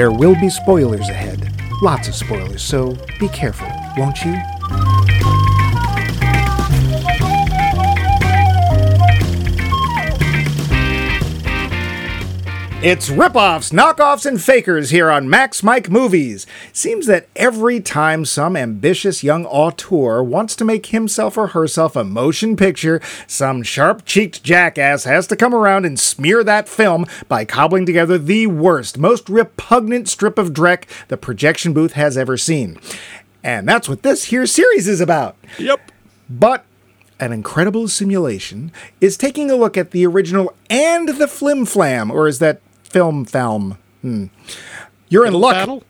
[0.00, 1.52] There will be spoilers ahead.
[1.82, 4.34] Lots of spoilers, so be careful, won't you?
[12.82, 16.46] It's ripoffs, knockoffs, and fakers here on Max Mike Movies.
[16.72, 22.04] Seems that every time some ambitious young auteur wants to make himself or herself a
[22.04, 27.44] motion picture, some sharp cheeked jackass has to come around and smear that film by
[27.44, 32.80] cobbling together the worst, most repugnant strip of dreck the projection booth has ever seen.
[33.44, 35.36] And that's what this here series is about.
[35.58, 35.92] Yep.
[36.30, 36.64] But
[37.18, 42.26] an incredible simulation is taking a look at the original and the flim flam, or
[42.26, 43.78] is that film film?
[44.02, 44.26] Hmm.
[45.08, 45.54] You're in luck.
[45.54, 45.84] Battle?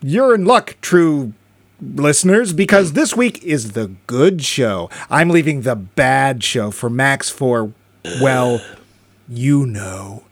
[0.00, 1.32] You're in luck, true
[1.80, 4.90] listeners, because this week is the good show.
[5.10, 7.72] I'm leaving the bad show for Max for,
[8.20, 8.60] well,
[9.28, 10.24] you know.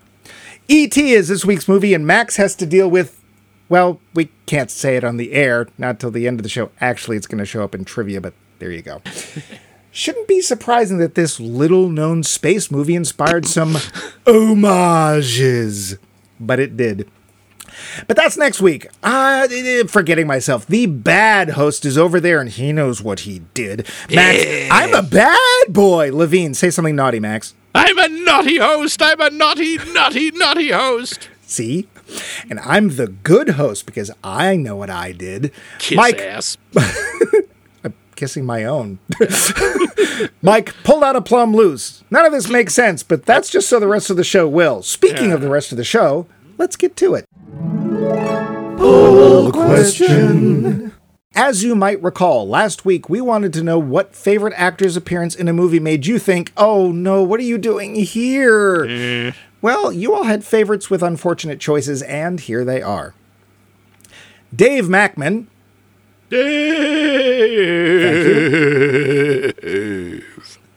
[0.68, 1.12] E.T.
[1.12, 3.20] is this week's movie, and Max has to deal with,
[3.68, 6.70] well, we can't say it on the air, not till the end of the show.
[6.80, 9.02] Actually, it's going to show up in trivia, but there you go.
[9.92, 13.76] Shouldn't be surprising that this little known space movie inspired some
[14.26, 15.96] homages,
[16.38, 17.10] but it did.
[18.06, 18.88] But that's next week.
[19.02, 19.48] Uh,
[19.88, 20.66] forgetting myself.
[20.66, 23.88] The bad host is over there and he knows what he did.
[24.12, 26.12] Max, I'm a bad boy.
[26.14, 27.54] Levine, say something naughty, Max.
[27.74, 29.00] I'm a naughty host.
[29.02, 31.28] I'm a naughty, naughty, naughty host.
[31.42, 31.88] See?
[32.48, 35.52] And I'm the good host because I know what I did.
[35.78, 36.58] Kiss Mike, ass.
[38.20, 38.98] kissing my own.
[40.42, 42.04] Mike pulled out a plum loose.
[42.10, 44.82] None of this makes sense, but that's just so the rest of the show will.
[44.82, 46.26] Speaking of the rest of the show,
[46.58, 47.24] let's get to it.
[48.76, 50.92] Poll question.
[51.34, 55.48] As you might recall, last week we wanted to know what favorite actor's appearance in
[55.48, 58.84] a movie made you think, oh no, what are you doing here?
[58.86, 59.32] Eh.
[59.62, 63.14] Well, you all had favorites with unfortunate choices, and here they are.
[64.54, 65.46] Dave Mackman,
[66.30, 67.70] Dave.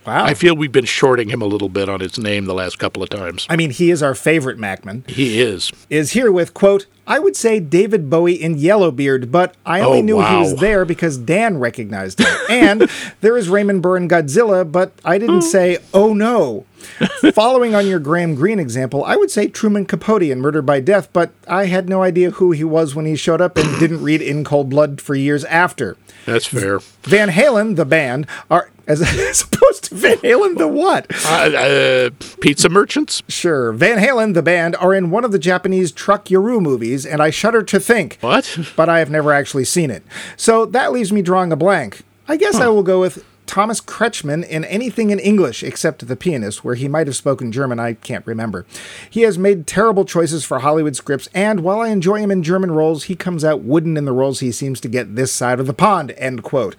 [0.05, 0.25] wow.
[0.25, 3.03] I feel we've been shorting him a little bit on his name the last couple
[3.03, 3.45] of times.
[3.49, 5.09] I mean, he is our favorite Macman.
[5.09, 5.71] He is.
[5.89, 10.01] is here with quote i would say david bowie in yellowbeard but i only Oh,
[10.01, 12.89] knew he was there because dan recognized him and
[13.19, 15.41] there is raymond burr in godzilla but i didn't oh.
[15.41, 16.65] say oh no
[17.33, 21.09] following on your graham greene example i would say truman capote in murder by death
[21.13, 24.21] but i had no idea who he was when he showed up and didn't read
[24.21, 26.79] in cold blood for years after That's fair.
[27.03, 32.09] van halen the band are as, as opposed to van halen the what Uh, uh,
[32.41, 33.23] pizza merchants?
[33.29, 33.71] Sure.
[33.71, 37.29] Van Halen, the band, are in one of the Japanese Truck Yaru movies, and I
[37.29, 38.17] shudder to think.
[38.21, 38.57] What?
[38.75, 40.03] But I have never actually seen it.
[40.37, 42.01] So that leaves me drawing a blank.
[42.27, 46.63] I guess I will go with Thomas Kretschmann in anything in English except The Pianist,
[46.63, 48.65] where he might have spoken German, I can't remember.
[49.09, 52.71] He has made terrible choices for Hollywood scripts, and while I enjoy him in German
[52.71, 55.67] roles, he comes out wooden in the roles he seems to get this side of
[55.67, 56.13] the pond.
[56.17, 56.75] End quote.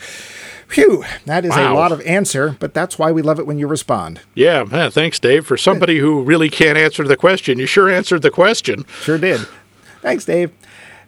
[0.69, 3.67] Phew, that is a lot of answer, but that's why we love it when you
[3.67, 4.21] respond.
[4.35, 5.47] Yeah, man, thanks, Dave.
[5.47, 8.85] For somebody who really can't answer the question, you sure answered the question.
[9.03, 9.47] Sure did.
[10.01, 10.51] Thanks, Dave.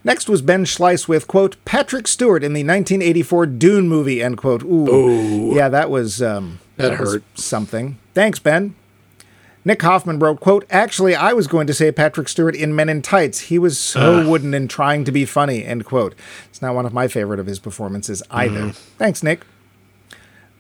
[0.07, 4.63] Next was Ben Schleiss with, quote, Patrick Stewart in the 1984 Dune movie, end quote.
[4.63, 5.53] Ooh.
[5.53, 7.25] Yeah, that was, um, That was hurt.
[7.35, 7.99] something.
[8.15, 8.77] Thanks, Ben.
[9.65, 13.03] Nick Hoffman wrote, quote, Actually, I was going to say Patrick Stewart in Men in
[13.03, 13.41] Tights.
[13.51, 16.15] He was so wooden and trying to be funny, end quote.
[16.51, 18.71] It's not one of my favorite of his performances either.
[18.71, 19.41] Thanks, Nick.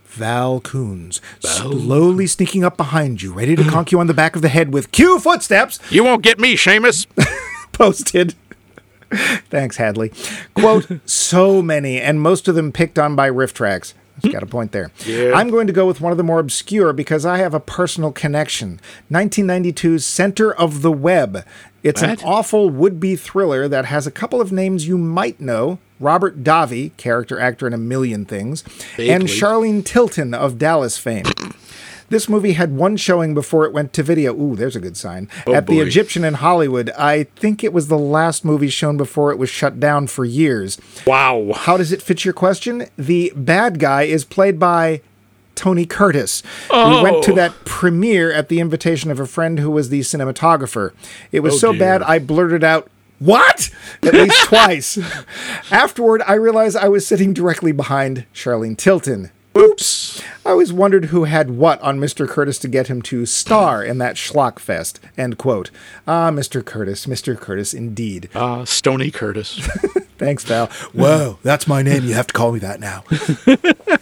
[0.06, 4.42] Val Coons, slowly sneaking up behind you, ready to conk you on the back of
[4.42, 7.06] the head with cue footsteps You won't get me, Seamus.
[7.72, 8.34] posted.
[9.50, 10.12] Thanks, Hadley.
[10.54, 13.94] Quote, so many, and most of them picked on by RiffTrax.
[14.32, 14.90] Got a point there.
[15.04, 15.32] Yeah.
[15.34, 18.12] I'm going to go with one of the more obscure because I have a personal
[18.12, 18.80] connection.
[19.12, 21.44] 1992's Center of the Web.
[21.82, 22.10] It's What?
[22.10, 26.42] an awful would be thriller that has a couple of names you might know Robert
[26.42, 28.64] Davi, character actor in a million things,
[28.98, 31.24] and Charlene Tilton of Dallas fame.
[32.08, 34.34] This movie had one showing before it went to video.
[34.34, 35.28] Ooh, there's a good sign.
[35.46, 35.80] Oh, at the.
[35.80, 36.90] Egyptian in Hollywood.
[36.98, 40.78] I think it was the last movie shown before it was shut down for years.
[41.06, 41.52] wow.
[41.54, 42.86] How does it fit your question?
[42.96, 45.00] The bad guy is played by
[45.54, 46.42] Tony Curtis.
[46.70, 47.02] We oh.
[47.02, 47.34] went to Oh.
[47.36, 50.92] that premiere at the invitation of a friend who was the cinematographer.
[51.32, 51.78] It was Oh, so dear.
[51.80, 53.70] bad I blurted out, What?
[54.02, 54.98] At least twice.
[55.70, 59.30] Afterward, I realized I was sitting directly behind Charlene Tilton.
[59.56, 60.22] Oops.
[60.44, 62.28] I always wondered who had what on Mr.
[62.28, 65.00] Curtis to get him to star in that schlock fest.
[65.16, 65.70] End quote.
[66.06, 66.64] Ah, Mr.
[66.64, 67.36] Curtis, Mr.
[67.38, 68.28] Curtis, indeed.
[68.34, 69.58] Ah, Stony Curtis.
[70.18, 70.66] Thanks, Val.
[70.92, 72.04] Whoa, that's my name.
[72.04, 73.04] You have to call me that now.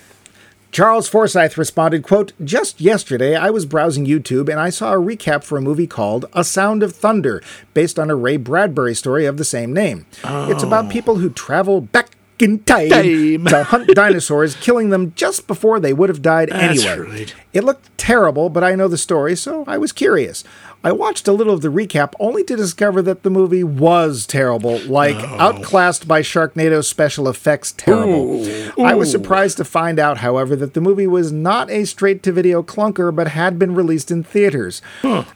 [0.73, 5.45] Charles Forsyth responded, quote, Just yesterday I was browsing YouTube and I saw a recap
[5.45, 7.41] for a movie called A Sound of Thunder,
[7.75, 10.05] based on a Ray Bradbury story of the same name.
[10.25, 13.45] It's about people who travel back in time, Time.
[13.47, 17.09] to hunt dinosaurs, killing them just before they would have died That's anyway.
[17.09, 17.35] right.
[17.55, 20.43] It looked terrible, but I know the story, so I was curious.
[20.83, 24.81] I watched a little of the recap only to discover that the movie was terrible,
[24.81, 25.37] like oh.
[25.39, 28.45] outclassed by Sharknado special effects terrible.
[28.85, 32.33] I was surprised to find out, however, that the movie was not a straight to
[32.33, 34.83] video clunker but had been released in theaters.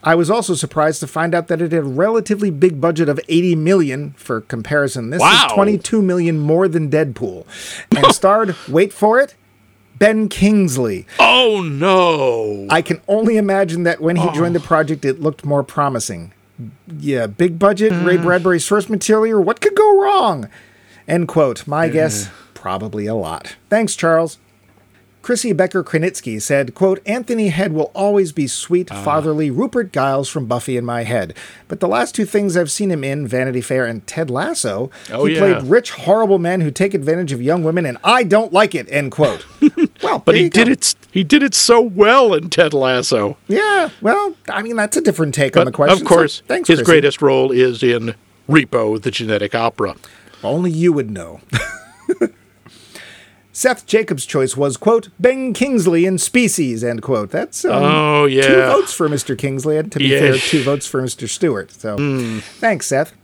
[0.02, 3.20] I was also surprised to find out that it had a relatively big budget of
[3.28, 5.10] 80 million for comparison.
[5.10, 5.46] This Wow.
[5.46, 7.46] is 22 million more than Deadpool
[7.96, 9.34] and starred, wait for it,
[9.98, 11.06] Ben Kingsley.
[11.18, 12.66] Oh no!
[12.70, 14.32] I can only imagine that when he oh.
[14.32, 16.32] joined the project, it looked more promising.
[16.98, 18.22] Yeah, big budget, Ray mm.
[18.22, 19.42] Bradbury source material.
[19.42, 20.48] What could go wrong?
[21.06, 21.66] End quote.
[21.66, 23.56] My guess, probably a lot.
[23.70, 24.38] Thanks, Charles.
[25.28, 29.02] Chrissy Becker Krenitsky said, quote, Anthony Head will always be sweet, ah.
[29.02, 31.36] fatherly Rupert Giles from Buffy in my head.
[31.68, 35.26] But the last two things I've seen him in, Vanity Fair and Ted Lasso, Oh,
[35.26, 35.40] he yeah.
[35.40, 38.90] played rich, horrible men who take advantage of young women, and I don't like it,
[38.90, 39.44] end quote.
[40.02, 40.64] well, but he go.
[40.64, 40.94] did it.
[41.10, 43.36] He did it so well in Ted Lasso.
[43.48, 46.00] Yeah, well, I mean that's a different take on the question.
[46.00, 46.90] of course, so thanks, his Chrissy.
[46.90, 48.14] greatest role is in
[48.48, 49.94] Repo, the genetic opera.
[50.42, 51.42] Only you would know.
[53.58, 57.30] Seth Jacobs' choice was quote Ben Kingsley in Species end quote.
[57.32, 58.42] That's um, Oh two yeah.
[58.42, 59.36] two votes for Mr.
[59.36, 60.20] Kingsley, and to be Yeah.
[60.20, 61.28] fair, two votes for Mr.
[61.28, 61.72] Stewart.
[61.72, 62.38] So Hmm.
[62.60, 63.14] thanks, Seth.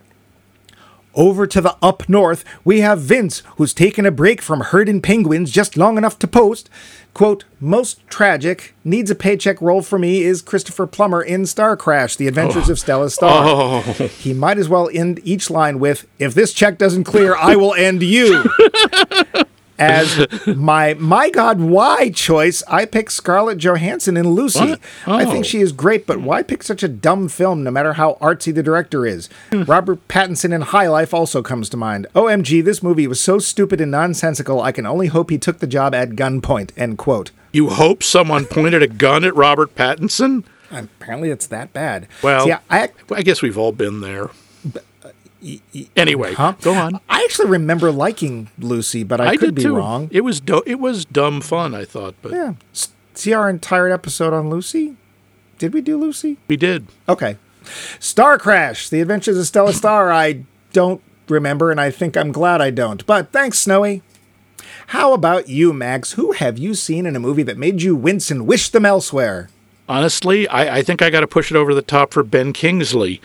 [1.14, 5.52] Over to the up north, we have Vince, who's taken a break from herding penguins
[5.52, 6.68] just long enough to post.
[7.14, 12.16] Quote, most tragic, needs a paycheck role for me is Christopher Plummer in Star Crash,
[12.16, 13.44] The Adventures of Stella Star.
[13.46, 13.80] Oh,
[14.18, 17.74] He might as well end each line with, if this check doesn't clear, I will
[17.74, 18.42] end you.
[19.78, 24.60] As my my God, why choice, I pick Scarlett Johansson in Lucy.
[24.60, 24.80] What?
[25.06, 25.30] I Oh.
[25.30, 28.54] think she is great, but why pick such a dumb film no matter how artsy
[28.54, 29.28] the director is?
[29.50, 29.62] Hmm.
[29.64, 32.06] Robert Pattinson in High Life also comes to mind.
[32.14, 35.66] OMG, this movie was so stupid and nonsensical, I can only hope he took the
[35.66, 36.70] job at gunpoint.
[36.76, 37.30] End quote.
[37.52, 40.44] you hope someone pointed a gun at Robert Pattinson?
[40.70, 42.08] Apparently it's that bad.
[42.22, 44.30] Well, yeah, I, I guess we've all been there.
[45.96, 46.54] Anyway, Huh?
[46.62, 47.00] go on.
[47.08, 49.76] I actually remember liking Lucy, but I, I could be too.
[49.76, 50.08] wrong.
[50.10, 51.74] It was do- it was dumb fun.
[51.74, 52.54] I thought, but Yeah.
[53.14, 54.96] See our entire episode on Lucy?
[55.58, 56.38] Did we do Lucy?
[56.48, 56.86] we did.
[57.08, 57.36] Okay.
[58.00, 60.12] Star Crash, The Adventures of Stella Star.
[60.12, 63.04] I don't remember, and I think I'm glad I don't.
[63.06, 64.02] But thanks, Snowy.
[64.88, 66.12] How about you, Max?
[66.12, 69.48] Who have you seen in a movie that made you wince and wish them elsewhere?
[69.88, 73.20] Honestly, I, I think I got to push it over the top for Ben Kingsley.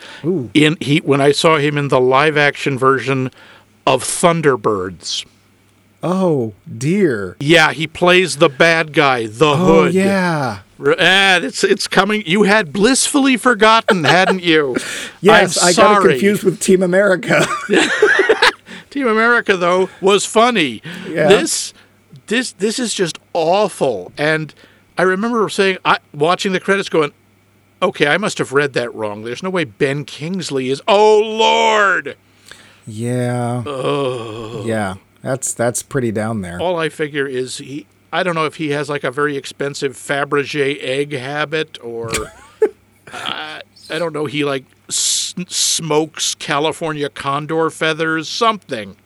[0.53, 3.31] In he when I saw him in the live action version
[3.87, 5.25] of Thunderbirds.
[6.01, 7.35] Oh, dear.
[7.39, 9.93] Yeah, he plays the bad guy, the Oh, Hood.
[9.93, 10.59] yeah.
[10.81, 12.23] Ah, it's it's coming.
[12.25, 14.77] You had blissfully forgotten, hadn't you?
[15.21, 17.45] Yes, I'm I got confused with Team America.
[18.89, 20.81] Team America though was funny.
[21.07, 21.27] Yeah.
[21.27, 21.73] This
[22.27, 24.11] this this is just awful.
[24.17, 24.53] And
[24.99, 27.13] I remember saying I watching the credits going,
[27.81, 29.23] "Okay, I must have read that wrong.
[29.23, 32.17] There's no way Ben Kingsley is Oh lord."
[32.85, 33.63] yeah.
[34.65, 34.95] Yeah.
[35.21, 36.59] That's that's pretty down there.
[36.59, 39.93] All I figure is he I don't know if he has like a very expensive
[39.93, 42.11] Fabergé egg habit or
[43.13, 43.59] uh,
[43.89, 48.97] I don't know, he like s- smokes California condor feathers, something.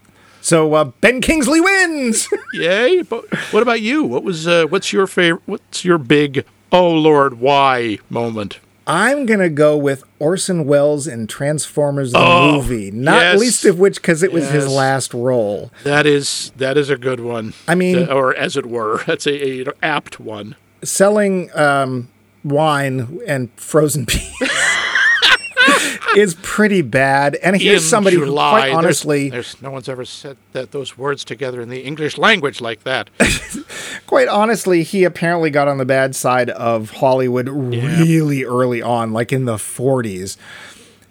[0.44, 2.28] So uh, Ben Kingsley wins.
[2.54, 3.02] Yay!
[3.02, 3.24] But
[3.54, 4.04] what about you?
[4.04, 5.42] What was uh, what's your favorite?
[5.46, 8.60] What's your big oh Lord why moment?
[8.86, 13.40] I'm gonna go with Orson Welles in Transformers the Oh, movie, not yes.
[13.40, 15.72] least of which because it was his last role.
[15.86, 17.54] That is that is a good one.
[17.66, 20.58] I mean- Uh, or as it were, that's a, a apt one.
[20.84, 22.10] Selling um,
[22.44, 24.36] wine and frozen peas
[26.16, 27.36] is pretty bad.
[27.36, 31.24] And here's In somebody who, quite honestly, there's, no one's ever said that those words
[31.24, 33.10] together in the English language like that.
[34.08, 39.32] quite honestly, he apparently got on the bad side of Hollywood really early on, like
[39.32, 40.38] in the 40s.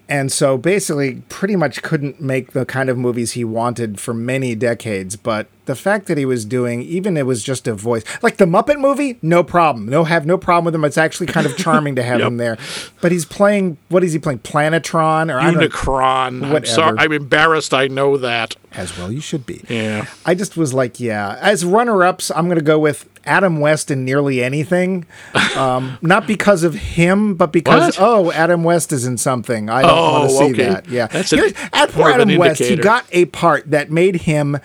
[0.09, 4.55] And so basically, pretty much couldn't make the kind of movies he wanted for many
[4.55, 5.17] decades.
[5.17, 8.47] But the fact that he was doing, even it was just a voice, like the
[8.47, 9.87] Muppet movie, no problem.
[9.87, 10.85] No, have no problem with him.
[10.85, 12.27] It's actually kind of charming to have Yep.
[12.29, 12.59] him there.
[13.01, 14.41] But he's playing, what is he playing?
[14.41, 15.33] Planetron?
[15.33, 16.45] Or I don't Unicron.
[16.55, 16.97] I'm sorry.
[16.99, 17.73] I'm embarrassed.
[17.75, 18.57] I know that.
[18.73, 19.63] As well, you should be.
[19.69, 20.07] Yeah.
[20.25, 21.37] I just was like, yeah.
[21.43, 25.07] As runner ups, I'm going to go with Adam West in nearly anything.
[25.53, 28.07] Um, not because of him, but because, What?
[28.09, 29.69] oh, Adam West is in something.
[29.69, 30.65] I don't Oh, want to see okay.
[30.73, 30.89] that.
[30.89, 31.09] Yeah.
[31.09, 34.57] That's an- Here's, at poor Adam West, he got a part that made him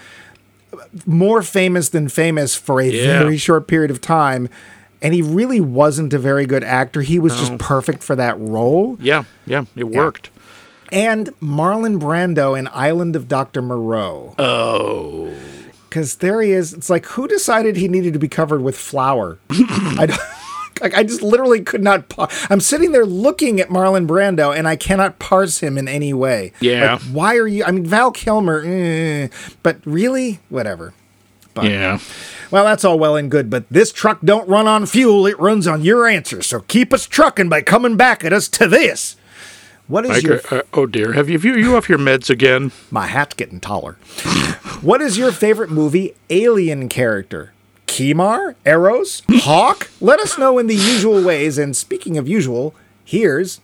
[1.05, 3.19] more famous than famous for a Yeah.
[3.19, 4.50] very short period of time.
[5.01, 7.01] And he really wasn't a very good actor.
[7.01, 8.98] He was just perfect for that role.
[9.00, 10.31] Yeah, yeah, it worked.
[10.91, 13.62] And Marlon Brando in Island of Dr.
[13.62, 14.34] Moreau.
[14.39, 15.31] Oh.
[15.88, 16.74] Because there he is.
[16.74, 19.38] It's like, who decided he needed to be covered with flour?
[19.50, 20.19] I, don't-
[20.81, 22.10] I just literally could not.
[22.10, 26.13] Pa- I'm sitting there looking at Marlon Brando, and I cannot parse him in any
[26.13, 26.51] way.
[26.60, 26.93] Yeah.
[26.93, 27.63] Like, why are you?
[27.63, 29.27] I mean, Val Kilmer, eh,
[29.63, 30.93] but really, whatever.
[31.62, 32.00] Yeah.
[32.51, 35.67] Well, that's all well and good, but this truck don't run on fuel; it runs
[35.67, 36.41] on your answer.
[36.41, 39.17] So keep us trucking by coming back at us to this.
[39.88, 42.72] What is your uh, oh dear, have you, you you off your meds again?
[42.91, 43.93] My hat's getting taller.
[44.81, 47.53] what is your favorite movie alien character?
[47.98, 48.54] Kimar?
[48.63, 49.24] Eros?
[49.27, 49.89] Hawk?
[50.00, 51.58] Let us know in the usual ways.
[51.58, 53.58] And speaking of usual, here's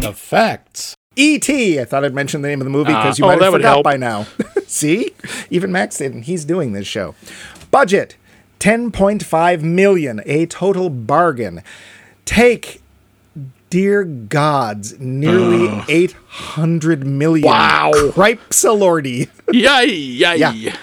[0.00, 0.96] The facts.
[1.14, 1.78] E.T.
[1.78, 3.02] I thought I'd mention the name of the movie ah.
[3.02, 4.26] because you oh, might that have forgot by now.
[4.66, 5.10] See?
[5.50, 6.22] Even Max didn't.
[6.22, 7.14] He's doing this show.
[7.70, 8.16] Budget
[8.60, 11.62] 10.5 million, a total bargain.
[12.24, 12.80] Take
[13.76, 17.46] dear gods, nearly 800 million.
[17.46, 17.92] Wow.
[18.10, 19.28] Cripes a lordy.
[19.52, 20.36] Yay, yay.
[20.36, 20.76] Yeah.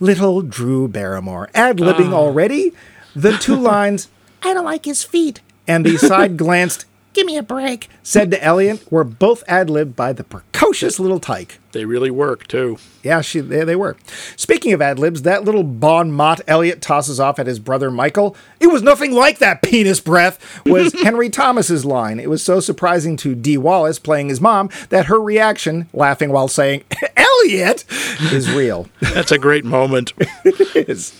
[0.00, 1.50] Little Drew Barrymore.
[1.54, 2.16] Ad libbing ah.
[2.16, 2.72] already.
[3.14, 4.08] The two lines,
[4.42, 8.42] I don't like his feet, and the side glanced, give me a break, said to
[8.42, 11.58] Elliot, were both ad libbed by the precocious little tyke.
[11.72, 12.78] They really work too.
[13.02, 13.96] Yeah, she, there they were.
[14.36, 18.36] Speaking of ad libs, that little bon mot Elliot tosses off at his brother Michael.
[18.60, 22.20] It was nothing like that penis breath, was Henry Thomas's line.
[22.20, 26.48] It was so surprising to Dee Wallace playing his mom that her reaction, laughing while
[26.48, 26.84] saying,
[27.16, 27.84] Elliot,
[28.32, 28.88] is real.
[29.00, 30.12] That's a great moment.
[30.74, 31.12] is.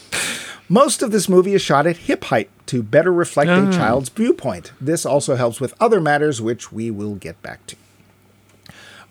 [0.73, 3.71] Most of this movie is shot at hip height to better reflect a ah.
[3.71, 4.73] child's viewpoint.
[4.81, 7.77] This also helps with other matters, which we will get back to.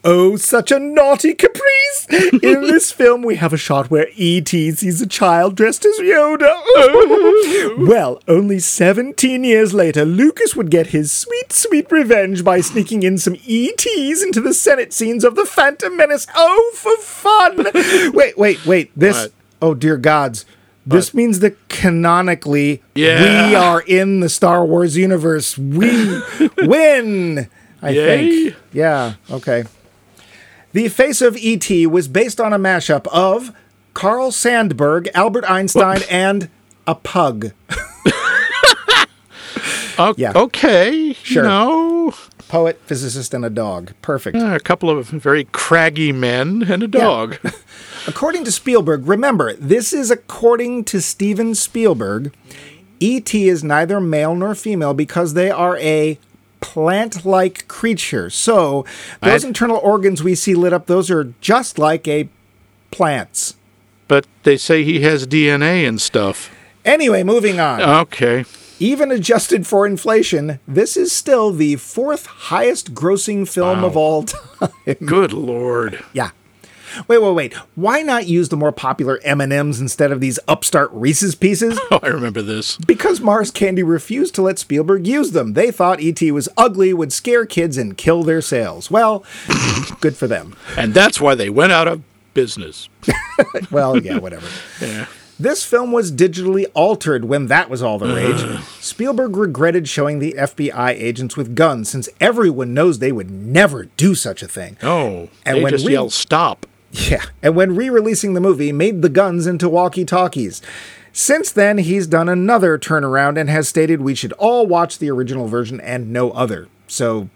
[0.04, 2.08] Oh, such a naughty caprice!
[2.42, 4.72] In this film, we have a shot where E.T.
[4.72, 7.78] sees a child dressed as Yoda.
[7.88, 13.20] well, only 17 years later, Lucas would get his sweet, sweet revenge by sneaking in
[13.20, 16.26] some E.T.s into the Senate scenes of The Phantom Menace.
[16.34, 17.68] Oh, for fun!
[18.16, 18.92] wait, wait, wait.
[18.96, 19.16] This.
[19.16, 19.32] What?
[19.62, 20.44] Oh, dear gods.
[20.92, 23.48] This means that canonically, Yeah.
[23.50, 25.58] we are in the Star Wars universe.
[25.58, 26.22] We
[26.58, 27.48] win,
[27.82, 28.28] I Yay.
[28.52, 28.56] think.
[28.74, 29.64] Yeah, okay.
[30.74, 31.86] The Face of E.T.
[31.88, 33.52] was based on a mashup of
[33.94, 36.50] Carl Sandburg, Albert Einstein, and
[36.88, 37.52] a pug.
[40.10, 40.34] O- Yeah.
[40.36, 41.14] Okay.
[41.14, 41.44] Sure.
[41.44, 42.14] You know,
[42.48, 43.94] Poet, physicist, and a dog.
[44.02, 44.36] Perfect.
[44.38, 47.38] a couple of very craggy men and a dog.
[48.08, 52.34] According to Spielberg, remember, this is according to Steven Spielberg.
[53.00, 53.48] E.T.
[53.48, 56.20] is neither male nor female because they are a
[56.60, 58.30] plant like creature.
[58.30, 58.86] So,
[59.22, 62.28] those I'd- internal organs we see lit up, those are just like a
[62.92, 63.56] plant's.
[64.10, 66.52] but they say he has DNA and stuff.
[66.84, 67.82] Anyway, moving on.
[67.82, 68.44] Okay.
[68.82, 74.24] Even adjusted for inflation, this is still the fourth highest grossing film of all
[74.60, 74.72] time.
[75.06, 76.04] Good lord.
[76.14, 76.32] yeah.
[77.08, 77.54] Wait, wait, wait.
[77.76, 81.80] Why not use the more popular M&Ms instead of these upstart Reese's pieces?
[81.92, 82.76] Oh, I remember this.
[82.78, 85.54] Because Mars Candy refused to let Spielberg use them.
[85.54, 86.32] They thought E.T.
[86.32, 88.90] was ugly, would scare kids, and kill their sales.
[88.90, 89.24] Well,
[90.02, 90.56] good for them.
[90.76, 92.02] And that's why they went out of
[92.34, 92.90] business.
[93.70, 94.48] Well, yeah, whatever.
[94.82, 95.06] Yeah.
[95.42, 98.62] This film was digitally altered when that was all the rage.
[98.80, 104.14] Spielberg regretted showing the FBI agents with guns since everyone knows they would never do
[104.16, 104.78] such a thing.
[104.84, 106.66] Oh, And they when just we- yelled stop.
[106.92, 110.62] Yeah, and when re releasing the movie, made the guns into walkie talkies.
[111.14, 115.48] Since then, he's done another turnaround and has stated we should all watch the original
[115.48, 116.68] version and no other.
[116.88, 117.30] So,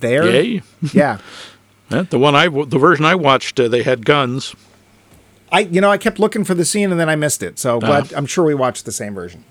[0.00, 0.24] there.
[0.24, 0.62] Yay.
[0.92, 1.18] Yeah.
[1.88, 4.56] The one I, the version I watched, uh, they had guns.
[5.52, 7.58] I, you know, I kept looking for the scene and then I missed it.
[7.58, 8.02] So, uh-huh.
[8.02, 9.44] but I'm sure we watched the same version.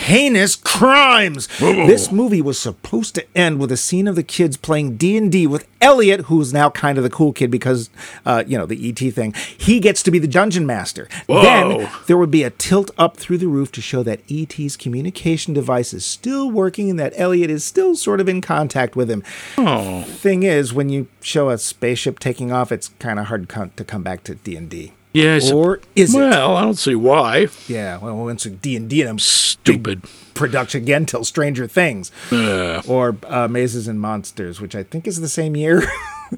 [0.00, 1.46] Heinous crimes.
[1.58, 5.30] This movie was supposed to end with a scene of the kids playing D and
[5.30, 7.90] D with Elliot, who's now kind of the cool kid because,
[8.24, 9.32] uh, you know, the ET thing.
[9.56, 11.06] He gets to be the dungeon master.
[11.28, 15.52] Then there would be a tilt up through the roof to show that ET's communication
[15.54, 19.22] device is still working and that Elliot is still sort of in contact with him.
[19.58, 23.84] Oh, Thing is, when you show a spaceship taking off, it's kind of hard to
[23.84, 24.92] come back to D and D.
[25.12, 25.50] yes.
[25.50, 26.18] Or is it?
[26.18, 27.48] well, I don't see why.
[27.68, 30.02] Yeah, well, once D and D and I'm Stupid.
[30.34, 35.20] production again till Stranger Things Uh, or uh, Mazes and Monsters, which I think is
[35.20, 35.82] the same year.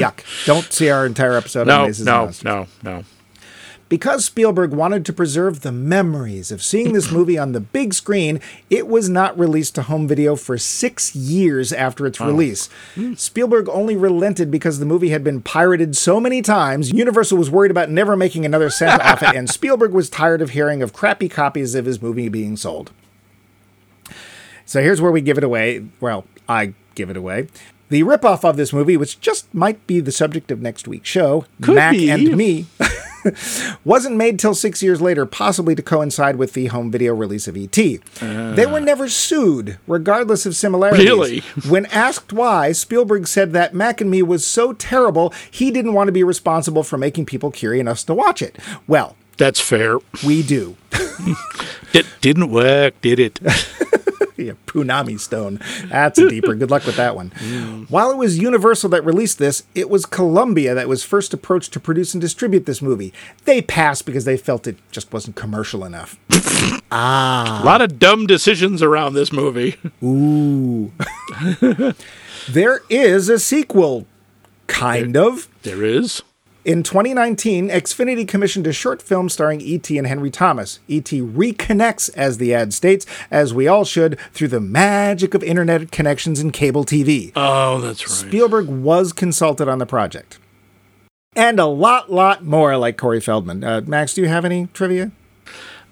[0.00, 0.20] Yuck!
[0.46, 2.44] Don't see our entire episode on no, Mazes and no, Monsters.
[2.44, 3.04] no, no.
[3.90, 8.40] Because Spielberg wanted to preserve the memories of seeing this movie on the big screen,
[8.70, 12.68] it was not released to home video for six years after its release.
[12.94, 13.14] Hmm.
[13.14, 17.72] Spielberg only relented because the movie had been pirated so many times, Universal was worried
[17.72, 21.28] about never making another cent off it, and Spielberg was tired of hearing of crappy
[21.28, 22.92] copies of his movie being sold.
[24.64, 25.84] So here's where we give it away.
[25.98, 27.48] Well, I give it away.
[27.88, 31.44] The ripoff of this movie, which just might be the subject of next week's show,
[31.60, 32.08] Could Mac be.
[32.08, 32.66] and Me,
[33.84, 37.56] wasn't made till six years later, possibly to coincide with the home video release of
[37.56, 38.00] E.T.
[38.20, 41.04] they were never sued, regardless of similarities.
[41.06, 41.40] Really?
[41.68, 46.08] when asked why, Spielberg said that Mac and Me was so terrible, he didn't want
[46.08, 48.58] to be responsible for making people curious enough to watch it.
[48.86, 49.98] Well, That's fair.
[50.24, 50.76] we do.
[51.92, 53.40] It didn't work, did it?
[54.50, 55.60] Yeah, Punami Stone.
[55.90, 56.54] That's a deeper.
[56.54, 57.28] Good luck with that one.
[57.88, 61.80] While it was Universal that released this, it was Columbia that was first approached to
[61.80, 63.12] produce and distribute this movie.
[63.44, 66.18] They passed because they felt it just wasn't commercial enough.
[66.90, 67.60] ah.
[67.62, 69.76] A lot of dumb decisions around this movie.
[70.02, 70.92] Ooh.
[72.48, 74.06] there is a sequel,
[74.68, 75.48] kind of.
[75.64, 76.22] There is.
[76.62, 79.96] In 2019, Xfinity commissioned a short film starring E.T.
[79.96, 80.78] and Henry Thomas.
[80.88, 81.22] E.T.
[81.22, 86.38] reconnects, as the ad states, as we all should, through the magic of internet connections
[86.38, 87.32] and cable TV.
[87.34, 88.28] Oh, that's right.
[88.28, 90.38] Spielberg was consulted on the project.
[91.34, 93.64] And a lot, lot more like Corey Feldman.
[93.64, 95.12] Uh, Max, do you have any trivia?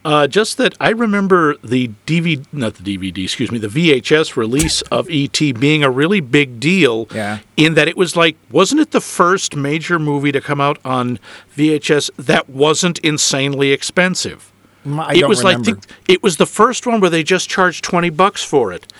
[0.04, 4.80] Uh, just that I remember the DVD, not the DVD, excuse me, the VHS release
[4.82, 7.08] of ET being a really big deal.
[7.12, 7.40] Yeah.
[7.56, 11.18] In that it was like, wasn't it the first major movie to come out on
[11.56, 14.52] VHS that wasn't insanely expensive?
[14.86, 15.72] Mm, I it was remember.
[15.72, 18.90] like the, it was the first one where they just charged twenty bucks for it,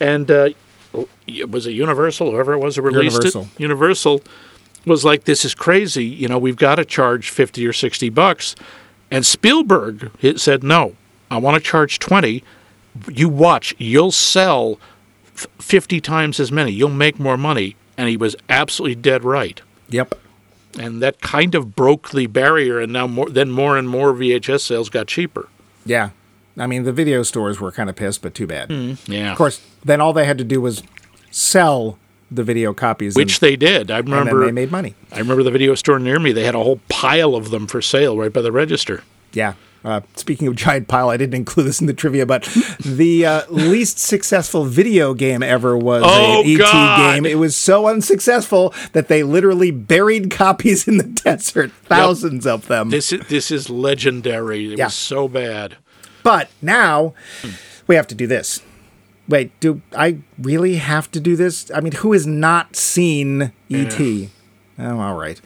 [0.00, 0.50] and uh,
[1.26, 3.42] it was a Universal, whoever it was who released Universal.
[3.42, 3.60] it.
[3.60, 4.22] Universal
[4.86, 6.04] was like, "This is crazy.
[6.04, 8.56] You know, we've got to charge fifty or sixty bucks."
[9.10, 10.94] And Spielberg it said, "No,
[11.30, 12.42] I want to charge twenty.
[13.10, 14.78] You watch, you'll sell
[15.34, 16.70] fifty times as many.
[16.72, 19.60] You'll make more money." And he was absolutely dead right.
[19.88, 20.14] Yep.
[20.78, 24.60] And that kind of broke the barrier, and now more, then more and more VHS
[24.60, 25.48] sales got cheaper.
[25.84, 26.10] Yeah.
[26.56, 28.70] I mean, the video stores were kind of pissed, but too bad.
[28.70, 28.94] Hmm.
[29.06, 30.82] Yeah, Of course, then all they had to do was
[31.30, 31.98] sell
[32.30, 33.90] the video copies, which and, they did.
[33.90, 34.44] I remember.
[34.44, 34.94] they made money.
[35.12, 36.32] I remember the video store near me.
[36.32, 39.02] They had a whole pile of them for sale right by the register.
[39.32, 39.54] Yeah.
[39.82, 42.42] Uh, speaking of giant pile, I didn't include this in the trivia, but
[42.84, 47.14] the uh, least successful video game ever was Oh, an ET God.
[47.14, 47.24] game.
[47.24, 52.90] It was so unsuccessful that they literally buried copies in the desert, thousands of them.
[52.90, 54.70] This is this is legendary.
[54.72, 54.84] It Yeah.
[54.86, 55.76] was so bad.
[56.22, 57.14] But now
[57.86, 58.60] we have to do this.
[59.30, 61.70] Wait, do I really have to do this?
[61.72, 64.28] I mean, who has not seen E.T.?
[64.76, 65.40] Oh, all right.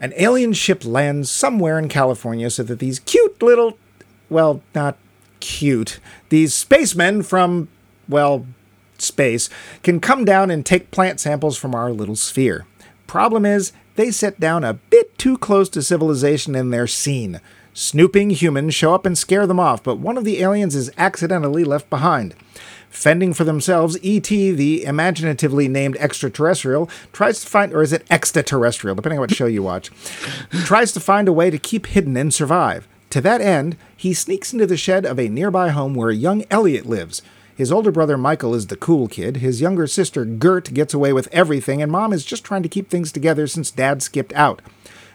[0.00, 3.78] An alien ship lands somewhere in California so that these cute little,
[4.28, 4.98] well, not
[5.38, 7.68] cute, these spacemen from,
[8.08, 8.44] well,
[8.98, 9.48] space
[9.84, 12.66] can come down and take plant samples from our little sphere.
[13.06, 17.40] Problem is, they sit down a bit too close to civilization in their scene.
[17.72, 21.64] Snooping humans show up and scare them off, but one of the aliens is accidentally
[21.64, 22.34] left behind.
[22.94, 28.94] Fending for themselves, E.T., the imaginatively named extraterrestrial, tries to find, or is it extraterrestrial,
[28.94, 29.90] depending on what show you watch,
[30.64, 32.86] tries to find a way to keep hidden and survive.
[33.10, 36.86] To that end, he sneaks into the shed of a nearby home where young Elliot
[36.86, 37.20] lives.
[37.56, 41.28] His older brother Michael is the cool kid, his younger sister Gert gets away with
[41.32, 44.62] everything, and mom is just trying to keep things together since dad skipped out.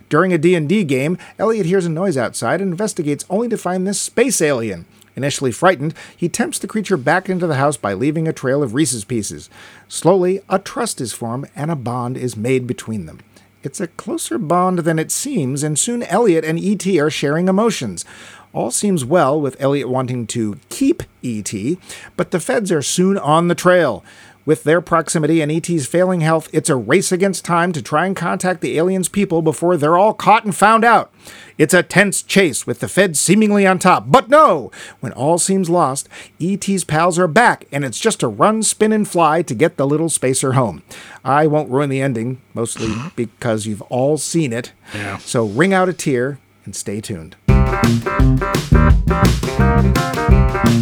[0.10, 4.02] During a D&D game, Elliot hears a noise outside and investigates only to find this
[4.02, 4.86] space alien.
[5.20, 8.74] Initially frightened, he tempts the creature back into the house by leaving a trail of
[8.74, 9.50] Reese's pieces.
[9.90, 13.20] Slowly, a trust is formed and a bond is made between them.
[13.62, 16.98] It's a closer bond than it seems, and soon Elliot and E.T.
[17.02, 18.06] are sharing emotions.
[18.54, 21.78] All seems well with Elliot wanting to keep E.T.,
[22.16, 24.06] but the feds are soon on the trail.
[24.50, 28.16] With their proximity and ET's failing health, it's a race against time to try and
[28.16, 31.14] contact the aliens' people before they're all caught and found out.
[31.60, 34.06] It's a tense chase with the feds seemingly on top.
[34.08, 34.72] But no!
[35.02, 36.10] When all seems lost,
[36.42, 39.86] ET's pals are back, and it's just a run, spin, and fly to get the
[39.86, 40.82] little spacer home.
[41.24, 43.10] I won't ruin the ending, mostly mm-hmm.
[43.16, 44.74] because you've all seen it.
[44.96, 45.20] Yeah.
[45.20, 47.36] So ring out a tear and stay tuned.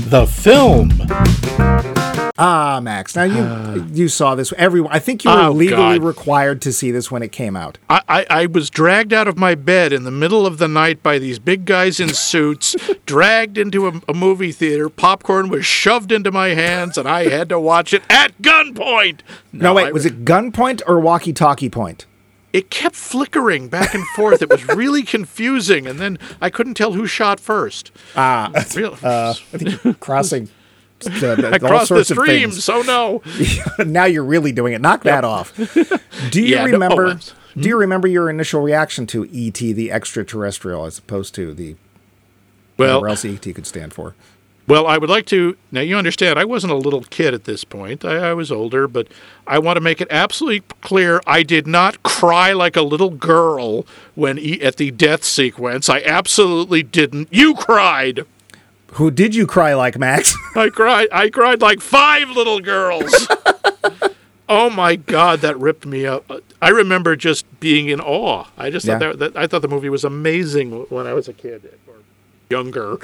[0.06, 2.07] The film.
[2.40, 3.16] Ah, Max.
[3.16, 4.54] Now you you saw this.
[4.58, 6.04] Everyone, I think you were Oh, legally God.
[6.04, 7.78] required to see this when it came out.
[7.90, 11.02] I, I, I was dragged out of my bed in the middle of the night
[11.02, 14.88] by these big guys in suits, dragged into a, a movie theater.
[14.90, 19.22] Popcorn was shoved into my hands, and I had to watch it at gunpoint.
[19.52, 22.06] No, wait, I- was it gunpoint or walkie-talkie point?
[22.54, 24.42] it kept flickering back and forth.
[24.42, 27.92] It was really confusing, and then I couldn't tell who shot first.
[28.16, 30.52] Ah, Real, uh, I think crossing uh,
[31.06, 32.68] Uh, across the streams.
[32.70, 33.22] Oh no!
[33.86, 34.82] now you're really doing it.
[34.82, 35.56] Knock that off.
[36.32, 37.08] Do you Yeah, remember?
[37.08, 41.76] that's- do you remember your initial reaction to ET, the extraterrestrial, as opposed to the
[42.78, 44.14] Well, whatever else ET could stand for?
[44.68, 45.58] Well, I would like to.
[45.72, 48.04] Now, you understand, I wasn't a little kid at this point.
[48.06, 49.08] I, I was older, but
[49.48, 53.88] I want to make it absolutely clear I did not cry like a little girl
[54.14, 55.90] when at the death sequence.
[55.90, 57.30] I absolutely didn't.
[57.32, 58.26] You cried.
[58.94, 60.36] Who did you cry like, Max?
[60.56, 61.08] I cried.
[61.12, 63.28] I cried like five little girls.
[64.50, 66.30] oh my God, that ripped me up.
[66.62, 68.46] I remember just being in awe.
[68.58, 68.98] I just Yeah.
[69.00, 71.96] thought that, that I thought the movie was amazing when I was a kid or
[72.50, 72.98] younger.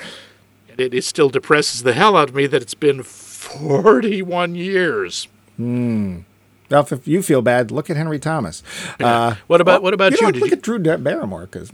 [0.69, 5.27] And it, it still depresses the hell out of me that it's been 41 years.
[5.59, 8.63] well, if you feel bad, look at Henry Thomas.
[8.99, 10.31] Uh, What about what about you you?
[10.31, 11.71] know, look you at Drew Barrymore, because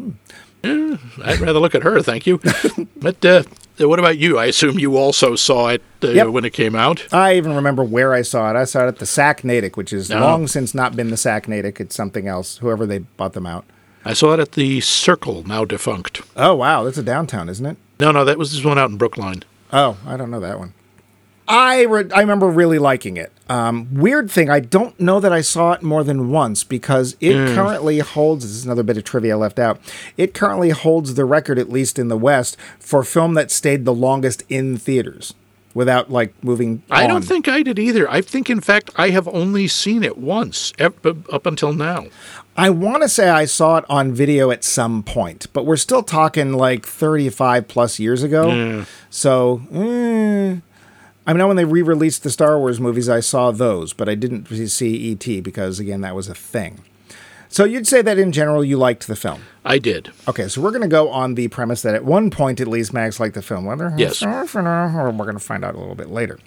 [0.64, 2.40] I'd rather look at her, thank you.
[2.98, 3.44] but uh,
[3.78, 4.38] what about you?
[4.38, 6.28] I assume you also saw it uh, Yep.
[6.28, 7.08] when it came out.
[7.14, 8.56] I even remember where I saw it.
[8.56, 10.20] I saw it at the Sack Natick, which is Oh.
[10.20, 11.80] long since not been the Sack Natick.
[11.80, 12.58] It's something else.
[12.58, 13.66] Whoever they bought them out.
[14.06, 16.22] I saw it at the Circle, now defunct.
[16.36, 17.78] Oh wow, that's a downtown, isn't it?
[18.00, 19.44] No, no, that was this one out in Brookline.
[19.74, 20.74] Oh, I don't know that one.
[21.48, 23.32] I re- I remember really liking it.
[23.50, 27.34] Um, weird thing, I don't know that I saw it more than once because it
[27.56, 28.46] currently holds.
[28.46, 29.80] This is another bit of trivia left out.
[30.18, 33.94] It currently holds the record, at least in the West, for film that stayed the
[33.94, 35.34] longest in theaters
[35.74, 36.84] without like moving.
[36.92, 37.10] I on.
[37.10, 38.10] don't think I did either.
[38.10, 42.06] I think, in fact, I have only seen it once up until now.
[42.56, 46.04] I want to say I saw it on video at some point, but we're still
[46.04, 48.86] talking like 35 plus years ago.
[49.10, 50.58] So, eh,
[51.30, 54.16] I know when they re released the Star Wars movies, I saw those, but I
[54.16, 55.42] didn't see E.T.
[55.42, 56.80] because, again, that was a thing.
[57.52, 59.42] So, you'd say that in general you liked the film.
[59.66, 60.12] I did.
[60.28, 62.94] Okay, so we're going to go on the premise that at one point, at least,
[62.94, 63.66] Max liked the film.
[63.66, 64.24] Whether Yes.
[64.24, 66.40] or we're going to find out a little bit later.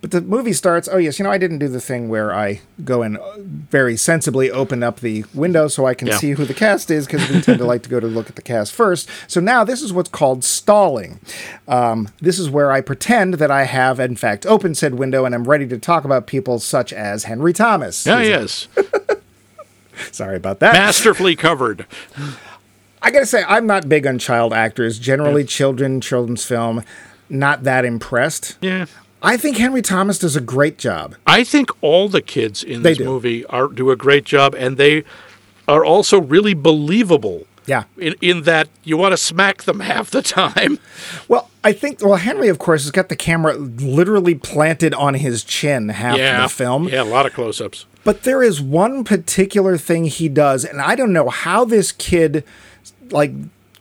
[0.00, 0.88] But the movie starts.
[0.90, 3.18] Oh yes, you know I didn't do the thing where I go and
[3.70, 6.16] very sensibly open up the window so I can Yeah.
[6.18, 8.36] see who the cast is because we tend to like to go to look at
[8.36, 9.08] the cast first.
[9.28, 11.20] So now this is what's called stalling.
[11.68, 15.34] Um, this is where I pretend that I have in fact opened said window and
[15.34, 18.06] I'm ready to talk about people such as Henry Thomas.
[18.06, 18.68] Ah, yes.
[20.12, 20.74] Sorry about that.
[20.74, 21.86] Masterfully covered.
[23.02, 24.98] I gotta say, I'm not big on child actors.
[24.98, 26.82] Generally, children, children's film,
[27.28, 28.56] not that impressed.
[28.60, 28.86] Yeah.
[29.22, 31.16] I think Henry Thomas does a great job.
[31.26, 33.04] I think all the kids in They this do.
[33.04, 35.04] movie are do a great job, and they
[35.66, 37.46] are also really believable.
[37.66, 37.84] Yeah.
[37.96, 40.78] In, in that you want to smack them half the time.
[41.26, 45.42] Well, I think, well, Henry, of course, has got the camera literally planted on his
[45.42, 46.42] chin half yeah.
[46.42, 46.88] the film.
[46.88, 47.86] Yeah, a lot of close ups.
[48.06, 52.44] But there is one particular thing he does, and I don't know how this kid,
[53.10, 53.32] like,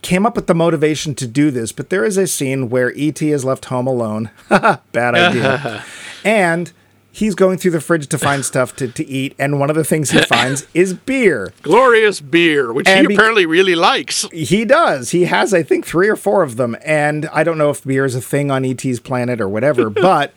[0.02, 3.32] came up with the motivation to do this, but there is a scene where E.T.
[3.32, 4.32] is left home alone.
[4.50, 4.82] Bad
[5.16, 5.86] idea.
[6.26, 6.74] and
[7.12, 9.84] he's going through the fridge to find stuff to, to eat, and one of the
[9.84, 11.54] things he finds is beer.
[11.62, 14.28] Glorious beer, which And he be- apparently really likes.
[14.34, 15.12] He does.
[15.12, 16.76] He has, I think, three or four of them.
[16.84, 20.34] And I don't know if beer is a thing on ET's planet or whatever, but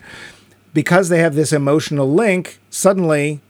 [0.75, 3.41] because they have this emotional link, suddenly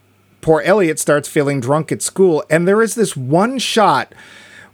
[0.41, 2.43] poor Elliot starts feeling drunk at school.
[2.49, 4.13] And there is this one shot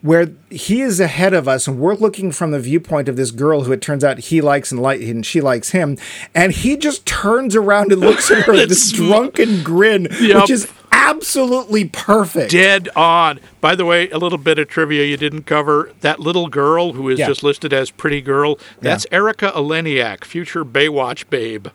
[0.02, 3.64] where he is ahead of us and we're looking from the viewpoint of this girl
[3.64, 5.98] who it turns out he likes and, like, and she likes him
[6.34, 10.42] and he just turns around and looks at her with this drunken grin Yup.
[10.44, 13.40] which is absolutely perfect Dead on.
[13.62, 15.92] By the way, a little bit of trivia you didn't cover.
[16.02, 17.28] That little girl who is Yeah.
[17.28, 21.68] just listed as pretty girl, that's Erika Eleniak, future Baywatch babe.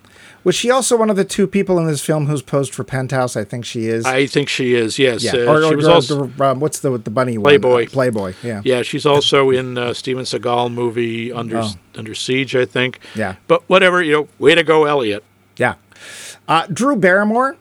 [0.43, 3.37] Was she also one of the two people in this film who's posed for Penthouse?
[3.37, 4.07] I think she is.
[4.07, 5.23] I think she is, yes.
[5.23, 5.33] yeah.
[5.33, 7.45] Uh, or, she or- was also, um, what's the the bunny one?
[7.45, 7.85] Playboy.
[7.85, 8.33] Uh, Playboy.
[8.43, 8.63] Yeah.
[8.71, 11.63] Yeah, she's also in uh, Steven Seagal movie Under
[11.95, 12.99] Under Siege, I think.
[13.03, 13.09] Oh.
[13.19, 13.35] Yeah.
[13.47, 15.25] But whatever, you know, way to go, Elliot.
[15.57, 15.75] Yeah.
[16.49, 17.57] Uh, Drew Barrymore.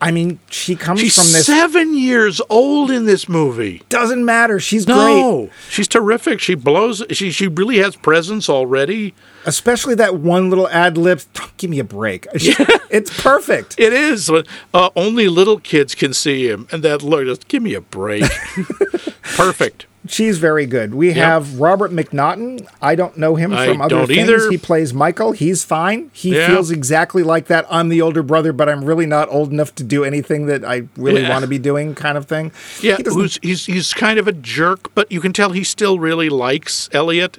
[0.00, 1.46] I mean, she comes She's from this.
[1.46, 3.82] seven years old in this movie.
[3.88, 4.60] Doesn't matter.
[4.60, 4.94] She's great.
[4.96, 6.38] No, she's terrific.
[6.38, 7.02] She blows.
[7.10, 9.12] She she really has presence already.
[9.44, 11.20] Especially that one little ad lib.
[11.56, 12.28] Give me a break.
[12.32, 13.74] it's perfect.
[13.76, 14.30] It is.
[14.30, 17.24] Uh, only little kids can see him, and that look.
[17.24, 18.22] Just give me a break.
[19.36, 19.86] Perfect.
[20.08, 20.94] She's very good.
[20.94, 22.66] We have Robert McNaughton.
[22.82, 24.18] I don't know him I from other things.
[24.18, 24.50] either.
[24.50, 25.32] He plays Michael.
[25.32, 26.10] He's fine.
[26.12, 26.46] He Yeah.
[26.48, 27.66] feels exactly like that.
[27.70, 30.82] I'm the older brother, but I'm really not old enough to do anything that I
[30.96, 31.30] really Yeah.
[31.30, 32.52] want to be doing, kind of thing.
[32.80, 35.98] Yeah, He who's, he's he's kind of a jerk, but you can tell he still
[35.98, 37.38] really likes Elliot.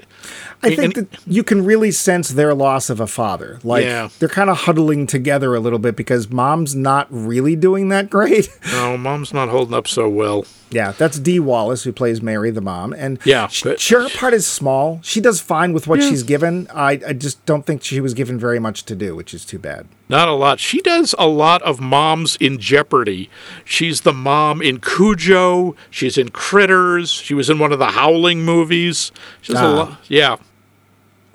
[0.62, 3.60] I think and- that you can really sense their loss of a father.
[3.64, 4.10] Like Yeah.
[4.20, 8.50] they're kind of huddling together a little bit because mom's not really doing that great.
[8.72, 10.46] No, mom's not holding up so well.
[10.72, 14.10] yeah, that's Dee Wallace who plays Mary the mom, and Yeah, sh- but- sure, her
[14.10, 15.00] part is small.
[15.04, 16.68] She does fine with what she's given.
[16.74, 19.60] I, I just don't think she was given very much to do, which is too
[19.60, 19.88] bad.
[20.10, 20.60] Not a lot.
[20.60, 23.30] She does a lot of moms in Jeopardy.
[23.64, 25.76] She's the mom in Cujo.
[25.92, 27.12] She's in Critters.
[27.12, 29.12] She was in one of the Howling movies.
[29.42, 29.72] She's a Ah.
[29.74, 29.98] lot.
[30.08, 30.38] Yeah.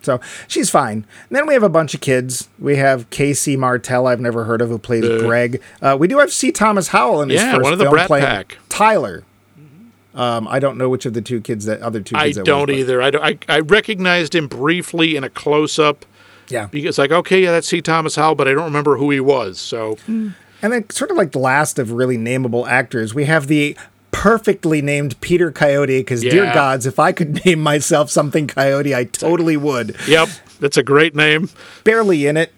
[0.03, 1.07] So she's fine.
[1.29, 2.49] And then we have a bunch of kids.
[2.59, 3.57] We have K.C.
[3.57, 5.63] Martel, I've never heard of, who plays Greg.
[5.81, 6.51] Uh, we do have C.
[6.53, 8.59] Thomas Howell in his Yeah, first one of the film Brat playing Pack.
[8.69, 9.23] Tyler.
[10.15, 12.43] Um, I don't know which of the two kids that other two I kids was,
[12.43, 13.01] I don't but- either.
[13.03, 16.05] I, don't- I, I recognized him briefly in a close up
[16.49, 16.67] Yeah.
[16.67, 17.81] because, like, okay, yeah, that's C.
[17.81, 19.59] Thomas Howell, but I don't remember who he was.
[19.59, 23.77] So, And then, sort of like the last of really nameable actors, we have the
[24.11, 25.99] perfectly named Peter Coyote.
[26.01, 29.97] Because, dear gods, if I could name myself something Coyote, I totally would.
[30.09, 30.29] yep,
[30.61, 31.51] that's a great name.
[31.85, 32.53] Barely in it.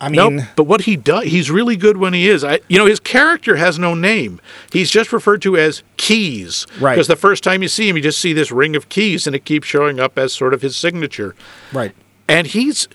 [0.00, 0.46] I mean, Nope.
[0.56, 2.42] But what he does, he's really good when he is.
[2.42, 4.40] I, you know, his character has no name.
[4.72, 6.66] He's just referred to as Keys.
[6.80, 6.94] Right.
[6.94, 9.36] Because the first time you see him, you just see this ring of keys, and
[9.36, 11.36] it keeps showing up as sort of his signature.
[11.72, 11.92] right.
[12.28, 12.88] And he's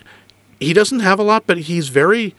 [0.60, 2.34] he doesn't have a lot, but he's very.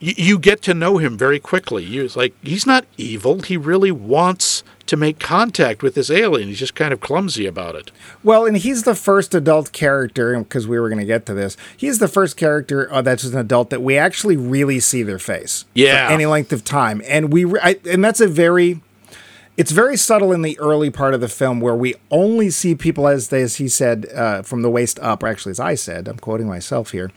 [0.00, 1.84] You, you get to know him very quickly.
[1.84, 3.42] You, like he's not evil.
[3.42, 6.48] He really wants to make contact with this alien.
[6.48, 7.90] He's just kind of clumsy about it.
[8.22, 11.56] Well, and he's the first adult character, because we were going to get to this.
[11.76, 15.66] He's the first character uh, that's an adult that we actually really see their face.
[15.74, 16.06] Yeah.
[16.06, 18.80] For any length of time, and we, re- I, and that's a very,
[19.58, 23.08] it's very subtle in the early part of the film where we only see people
[23.08, 26.08] as they, as he said, uh, from the waist up, or actually as I said,
[26.08, 27.10] I'm quoting myself here,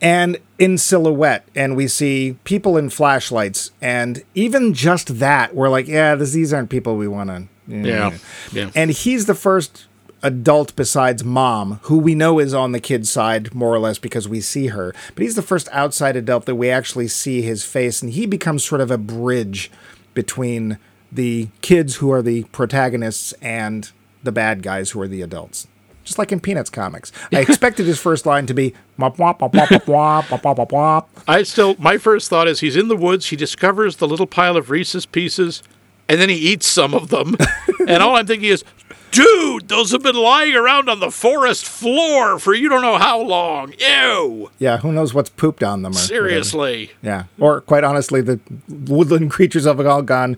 [0.00, 5.88] and in silhouette, and we see people in flashlights, and even just that, we're like,
[5.88, 7.48] yeah, this, these aren't people we want to.
[7.66, 8.16] Yeah.
[8.52, 8.70] Yeah.
[8.74, 9.86] And he's the first
[10.22, 14.28] adult besides mom who we know is on the kid's side more or less because
[14.28, 14.94] we see her.
[15.14, 18.64] But he's the first outside adult that we actually see his face and he becomes
[18.64, 19.70] sort of a bridge
[20.14, 20.78] between
[21.12, 23.90] the kids who are the protagonists and
[24.22, 25.68] the bad guys who are the adults.
[26.06, 27.12] Just like in Peanuts comics.
[27.32, 30.72] I expected his first line to be wop wop wop wop wop wop wop wop
[30.72, 31.10] wop.
[31.28, 33.26] I still, my first thought is he's in the woods.
[33.26, 35.62] He discovers the little pile of Reese's pieces,
[36.08, 37.36] and then he eats some of them.
[37.88, 38.62] and all I'm thinking is,
[39.10, 43.20] dude, those have been lying around on the forest floor for you don't know how
[43.20, 43.74] long.
[43.80, 44.50] Ew.
[44.58, 46.06] Yeah, who knows what's pooped on them whatever.
[46.06, 46.92] Seriously.
[47.02, 47.24] Yeah.
[47.40, 48.38] Or quite honestly, the
[48.68, 50.36] woodland creatures have all gone,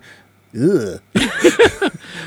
[0.59, 0.99] ugh.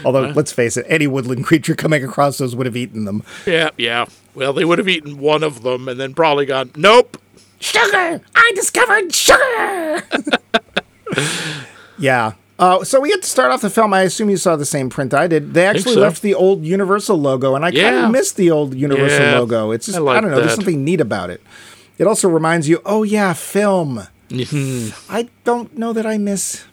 [0.05, 3.23] Although, let's face it, any woodland creature coming across those would have eaten them.
[3.47, 4.07] Yeah, yeah.
[4.35, 7.19] Well, they would have eaten one of them and then probably gone, nope.
[7.61, 8.21] Sugar!
[8.35, 10.03] I discovered sugar!
[11.99, 12.33] yeah.
[12.59, 13.93] Uh, so we had to start off the film.
[13.93, 15.55] I assume you saw the same print I did.
[15.55, 16.01] They actually so.
[16.01, 19.71] left the old Universal logo, and I kind of miss the old Universal Yeah, logo.
[19.71, 21.41] It's just, I I, don't know, there's something neat about it.
[21.99, 24.07] It also reminds you, oh, yeah, film.
[24.29, 25.13] Mm-hmm.
[25.13, 26.65] I don't know that I miss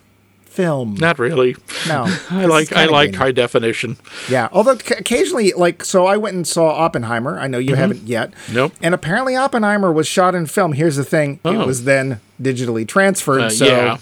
[0.50, 0.94] film.
[0.96, 1.56] Not really.
[1.88, 2.04] No.
[2.30, 3.96] I like I like high definition.
[4.28, 7.38] Yeah, although c- occasionally, like, so I went and saw Oppenheimer.
[7.38, 8.32] I know you haven't yet.
[8.32, 8.54] Mm-hmm.
[8.54, 8.72] Nope.
[8.82, 10.72] And apparently, Oppenheimer was shot in film.
[10.72, 11.60] Here's the thing: Oh.
[11.60, 13.42] it was then digitally transferred.
[13.42, 13.98] Uh, so, yeah.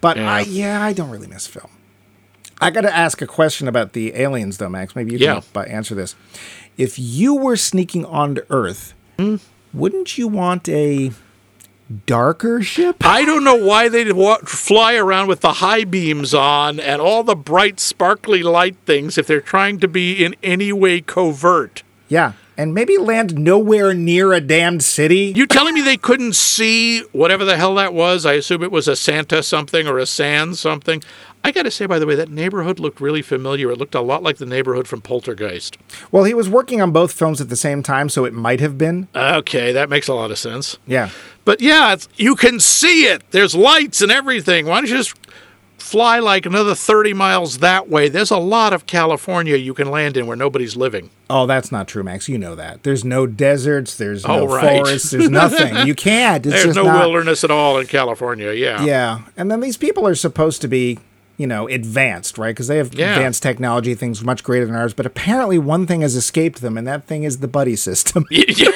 [0.00, 0.32] but Yeah.
[0.32, 1.70] I, yeah, I don't really miss film.
[2.60, 4.96] I got to ask a question about the aliens, though, Max.
[4.96, 5.40] Maybe you Yeah.
[5.54, 6.16] can answer this.
[6.76, 9.36] If you were sneaking onto Earth, Hmm?
[9.72, 11.12] wouldn't you want a
[12.06, 12.96] darker ship?
[13.00, 17.22] I don't know why they wa- fly around with the high beams on and all
[17.22, 21.82] the bright, sparkly light things if they're trying to be in any way covert.
[22.08, 25.32] Yeah, and maybe land nowhere near a damned city.
[25.36, 28.26] You telling me they couldn't see whatever the hell that was?
[28.26, 31.02] I assume it was a Santa something or a Sans something.
[31.44, 33.70] I got to say, by the way, that neighborhood looked really familiar.
[33.70, 35.78] It looked a lot like the neighborhood from Poltergeist.
[36.10, 38.76] Well, he was working on both films at the same time, so it might have
[38.76, 39.08] been.
[39.14, 40.78] Okay, that makes a lot of sense.
[40.86, 41.10] Yeah.
[41.44, 43.22] But yeah, it's, you can see it.
[43.30, 44.66] There's lights and everything.
[44.66, 45.14] Why don't you just
[45.78, 48.08] fly like another 30 miles that way?
[48.10, 51.08] There's a lot of California you can land in where nobody's living.
[51.30, 52.28] Oh, that's not true, Max.
[52.28, 52.82] You know that.
[52.82, 53.96] There's no deserts.
[53.96, 54.78] There's oh, no Oh, right.
[54.84, 55.10] forests.
[55.12, 55.86] There's nothing.
[55.86, 56.44] You can't.
[56.46, 57.00] It's There's no not.
[57.00, 58.52] wilderness at all in California.
[58.52, 58.82] Yeah.
[58.84, 60.98] Yeah, and then these people are supposed to be,
[61.38, 62.50] you know, advanced, right?
[62.54, 63.14] Because they have Yeah.
[63.14, 64.92] advanced technology, things much greater than ours.
[64.92, 68.26] But apparently, one thing has escaped them, and that thing is the buddy system.
[68.30, 68.70] Yeah.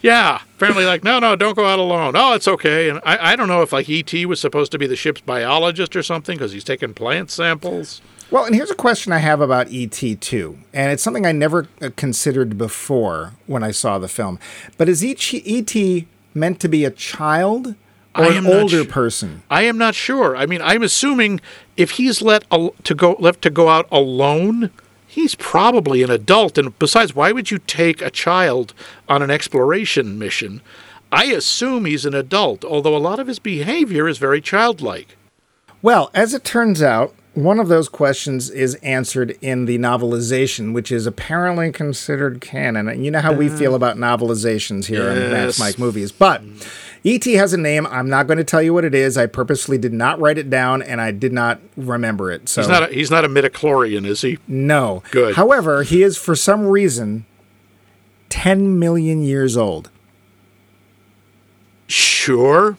[0.00, 0.40] yeah.
[0.56, 2.14] Apparently, like, no, no, don't go out alone.
[2.16, 2.88] Oh, it's okay.
[2.88, 5.96] And I, I don't know if like ET was supposed to be the ship's biologist
[5.96, 8.00] or something because he's taking plant samples.
[8.30, 10.16] Well, and here's a question I have about E.T.
[10.16, 14.38] too, and it's something I never uh, considered before when I saw the film.
[14.76, 16.06] But is each E.T.
[16.34, 17.74] meant to be a child
[18.18, 19.42] or I an older su- person?
[19.50, 20.36] I am not sure.
[20.36, 21.40] I mean, I'm assuming
[21.76, 24.70] if he's let al- to go left to go out alone,
[25.06, 26.58] he's probably an adult.
[26.58, 28.74] And besides, why would you take a child
[29.08, 30.60] on an exploration mission?
[31.12, 35.16] I assume he's an adult, although a lot of his behavior is very childlike.
[35.80, 40.90] Well, as it turns out, one of those questions is answered in the novelization, which
[40.90, 42.88] is apparently considered canon.
[42.88, 45.64] And you know how we feel about novelizations here on Max Uh.
[45.64, 46.10] Mike Movies.
[46.12, 46.42] But
[47.08, 47.34] E.T.
[47.34, 47.86] has a name.
[47.86, 49.16] I'm not going to tell you what it is.
[49.16, 52.48] I purposely did not write it down, and I did not remember it.
[52.48, 54.38] So He's not a, he's not a midichlorian, is he?
[54.48, 55.02] no.
[55.12, 55.36] Good.
[55.36, 57.24] However, he is for some reason
[58.30, 59.88] 10 million years old.
[61.86, 62.76] Sure.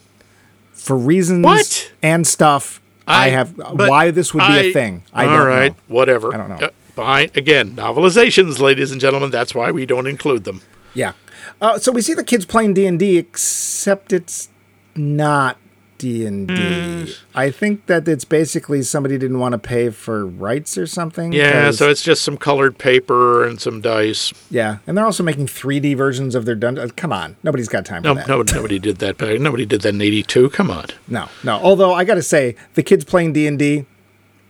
[0.74, 1.92] For reasons What?
[2.02, 5.04] and stuff, I, I- have why this would be I- a thing.
[5.14, 5.96] I all don't right, know.
[5.96, 6.34] whatever.
[6.34, 6.68] I don't know.
[6.68, 9.32] Uh, behind again, novelizations, ladies and gentlemen.
[9.32, 10.62] That's why we don't include them.
[10.94, 11.14] Yeah.
[11.62, 14.50] Uh, so we see the kids playing D and D, except it's
[14.96, 15.58] not
[15.98, 17.06] D and Hmm.
[17.06, 17.14] D.
[17.34, 21.34] I think that it's basically somebody didn't want to pay for rights or something.
[21.34, 24.32] Yeah, so it's just some colored paper and some dice.
[24.52, 26.92] yeah, and they're also making 3D versions of their dungeons.
[26.96, 28.28] Come on, nobody's got time for No, that.
[28.28, 29.40] no, nobody did that back.
[29.40, 30.52] Nobody did that in '82.
[30.52, 30.86] Come on.
[31.08, 31.54] no, no.
[31.58, 33.86] Although I got to say, the kids playing D and D,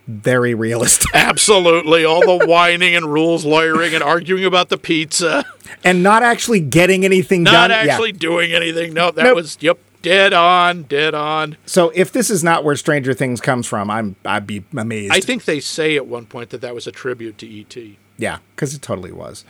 [0.08, 5.44] very realistic, Absolutely, all the whining and rules lawyering and arguing about the pizza,
[5.84, 7.70] and not actually getting anything not done.
[7.86, 7.92] Yeah.
[7.92, 8.94] actually doing anything.
[8.94, 9.36] No, that Nope.
[9.36, 11.56] was yep, dead on, dead on.
[11.66, 15.12] So if this is not where Stranger Things comes from, I'm I'd be amazed.
[15.12, 17.76] I think they say at one point that that was a tribute to ET.
[18.16, 19.44] Yeah, because it totally was.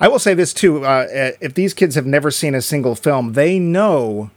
[0.00, 2.94] I will say this too: uh, uh, if these kids have never seen a single
[2.94, 4.30] film, they know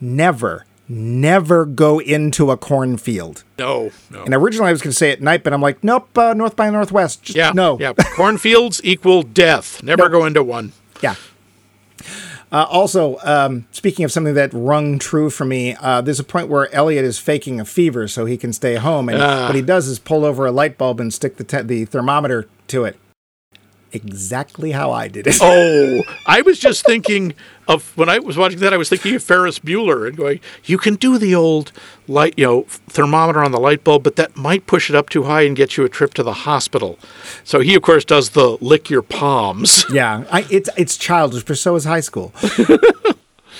[0.00, 3.42] never, never go into a cornfield.
[3.58, 4.22] No, no.
[4.24, 6.54] And originally I was going to say at night, but I'm like, nope, uh, North
[6.56, 7.22] by Northwest.
[7.22, 7.92] Just yeah, no, yeah.
[8.16, 9.82] Cornfields equal death.
[9.82, 10.12] Never Nope.
[10.12, 10.72] go into one.
[11.02, 11.14] yeah.
[12.52, 16.48] Uh, also, um, speaking of something that rung true for me, uh, there's a point
[16.48, 19.46] where Elliot is faking a fever so he can stay home, and Ah.
[19.46, 22.46] what he does is pull over a light bulb and stick the te- the thermometer
[22.68, 22.96] to it.
[23.92, 25.38] Exactly how I did it.
[25.40, 27.34] Oh, I was just thinking
[27.68, 28.74] of when I was watching that.
[28.74, 31.72] I was thinking of Ferris Bueller and going, "You can do the old
[32.08, 35.24] light, you know, thermometer on the light bulb, but that might push it up too
[35.24, 36.98] high and get you a trip to the hospital."
[37.44, 39.84] So he, of course, does the lick your palms.
[39.90, 42.32] Yeah, I, it's it's childish, but so is high school.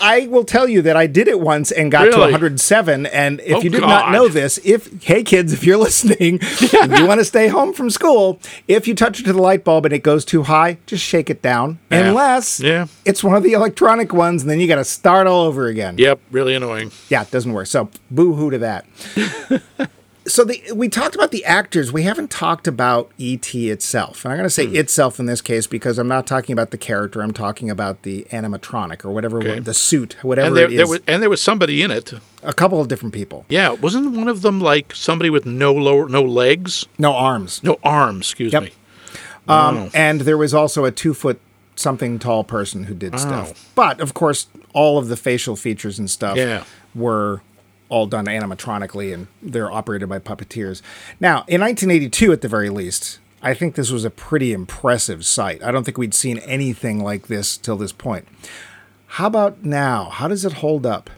[0.01, 3.07] I will tell you that I did it once and got to 107.
[3.07, 6.41] And if Oh, you did not know this, if hey kids, if you're listening,
[6.81, 9.65] and you want to stay home from school, if you touch it to the light
[9.65, 11.79] bulb and it goes too high, just shake it down.
[11.91, 12.09] Yeah.
[12.09, 12.87] Unless Yeah.
[13.05, 15.97] it's one of the electronic ones, and then you got to start all over again.
[15.99, 16.91] Yep, really annoying.
[17.09, 17.67] Yeah, it doesn't work.
[17.67, 18.85] So boo hoo to that.
[20.27, 21.93] so the, we talked about the actors.
[21.93, 24.25] We haven't talked about ET itself.
[24.25, 26.79] And I'm going to say itself in this case because I'm not talking about the
[26.79, 27.23] character.
[27.23, 29.61] I'm talking about the animatronic or whatever, Okay.
[29.61, 30.77] the suit, whatever And there, it is.
[30.79, 32.13] there was, and there was somebody in it.
[32.43, 33.45] a couple of different people.
[33.49, 37.63] Yeah, wasn't one of them like somebody with no lower, no legs, No arms.
[37.63, 38.27] no arms?
[38.27, 38.63] Excuse Yep.
[38.65, 38.71] me.
[39.49, 41.41] Um, And there was also a two foot
[41.77, 43.71] something tall person who did stuff.
[43.75, 46.65] But of course, all of the facial features and stuff Yeah.
[46.95, 47.43] were
[47.89, 50.83] all done animatronically and they're operated by puppeteers.
[51.21, 55.63] Now, in 1982, at the very least, I think this was a pretty impressive sight.
[55.63, 58.27] I don't think we'd seen anything like this till this point.
[59.07, 60.11] How about now?
[60.11, 61.11] How does it hold up?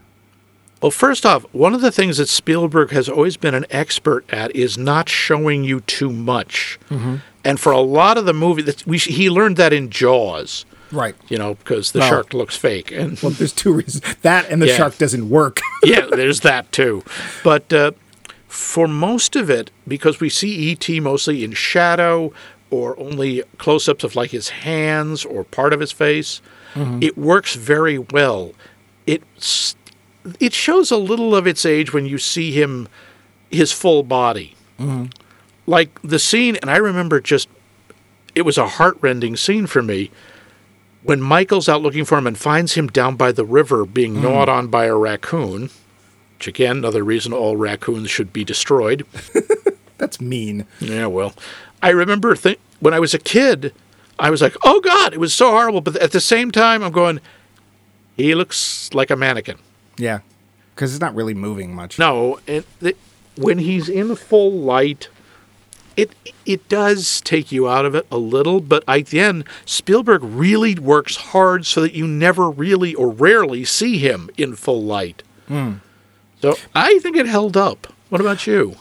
[0.80, 4.54] Well, first off, one of the things that Spielberg has always been an expert at
[4.54, 6.78] is not showing you too much.
[6.88, 7.16] Mm-hmm.
[7.44, 11.14] And for a lot of the movie, we he learned that in Jaws, Right.
[11.28, 14.02] you know, because the Well- shark looks fake, and Well, there's two reasons.
[14.22, 14.76] That and the Yeah.
[14.76, 15.60] shark doesn't work.
[15.84, 17.02] yeah, there's that too.
[17.44, 17.92] But uh,
[18.48, 22.32] for most of it, because we see ET mostly in shadow
[22.70, 26.40] or only close-ups of like his hands or part of his face,
[27.00, 28.52] it works very well.
[29.06, 29.74] It's
[30.38, 32.86] it shows a little of its age when you see him
[33.50, 34.54] his full body.
[35.66, 37.48] Like the scene, and I remember just
[38.34, 40.10] it was a heartrending scene for me
[41.02, 44.22] when Michael's out looking for him and finds him down by the river being hmm.
[44.22, 45.70] gnawed on by a raccoon,
[46.36, 49.06] which again, another reason all raccoons should be destroyed.
[49.98, 50.66] That's mean.
[50.80, 51.34] Yeah, well,
[51.82, 53.74] I remember th- when I was a kid,
[54.18, 55.80] I was like, oh God, it was so horrible.
[55.80, 57.20] But at the same time, I'm going,
[58.16, 59.58] he looks like a mannequin.
[59.96, 60.20] Yeah.
[60.74, 61.98] Because it's not really moving much.
[61.98, 62.96] No, and th-
[63.36, 65.08] when he's in full light
[65.98, 66.12] it
[66.46, 70.76] it does take you out of it a little, but at the end, Spielberg really
[70.76, 75.24] works hard so that you never really or rarely see him in full light.
[75.48, 75.74] Hmm.
[76.40, 77.92] So I think it held up.
[78.10, 78.76] What about you?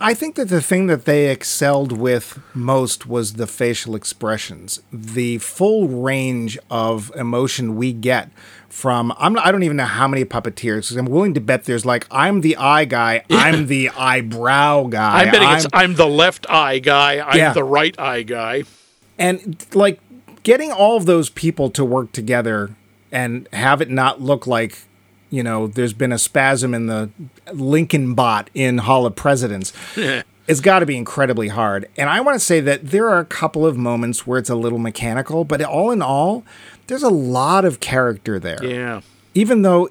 [0.00, 5.38] I think that the thing that they excelled with most was the facial expressions, the
[5.38, 8.30] full range of emotion we get
[8.72, 9.12] from.
[9.18, 10.88] I'm I don't even know how many puppeteers.
[10.88, 15.22] 'cause I'm willing to bet there's like I'm the eye guy, I'm the eyebrow guy.
[15.24, 17.52] I'm betting it's I'm the left eye guy, I'm Yeah.
[17.52, 18.62] the right eye guy.
[19.18, 20.00] and like
[20.42, 22.70] getting all of those people to work together
[23.12, 24.78] and have it not look like
[25.28, 27.10] you know there's been a spasm in the
[27.52, 29.72] lincoln bot in hall of presidents
[30.48, 33.24] it's got to be incredibly hard and i want to say that there are a
[33.24, 36.42] couple of moments where it's a little mechanical but all in all
[36.86, 39.00] there's a lot of character there Yeah.
[39.34, 39.88] even though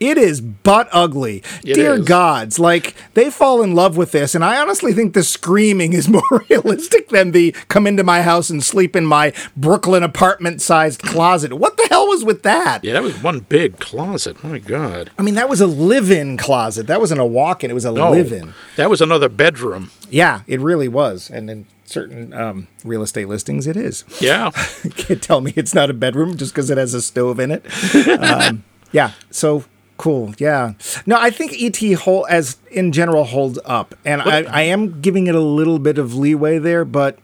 [0.00, 1.44] it is butt ugly.
[1.64, 2.04] It Dear is.
[2.04, 6.08] gods, like they fall in love with this, and I honestly think the screaming is
[6.16, 11.02] more realistic than the come into my house and sleep in my Brooklyn apartment sized
[11.02, 11.52] closet.
[11.52, 12.82] What the hell was with that?
[12.82, 14.42] Yeah, that was one big closet.
[14.42, 15.10] My God.
[15.20, 16.88] I mean, that was a live in closet.
[16.88, 18.54] That wasn't a walk in, it was a No, live in.
[18.74, 19.92] That was another bedroom.
[20.10, 21.30] Yeah, it really was.
[21.30, 24.04] And in certain um, real estate listings, it is.
[24.20, 24.50] Yeah.
[24.96, 27.64] Can't tell me it's not a bedroom just because it has a stove in it.
[28.22, 29.64] Um, yeah, so
[29.96, 30.34] cool.
[30.38, 30.74] Yeah.
[31.06, 35.26] No, I think ET whole as in general holds up, and I, I am giving
[35.28, 37.18] it a little bit of leeway there, but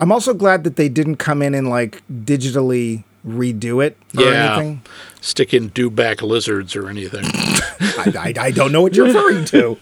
[0.00, 4.54] I'm also glad that they didn't come in and like digitally redo it or Yeah.
[4.56, 4.82] anything.
[5.20, 7.24] Stick in dewback lizards or anything.
[7.26, 9.78] I, I, I don't know what you're referring to.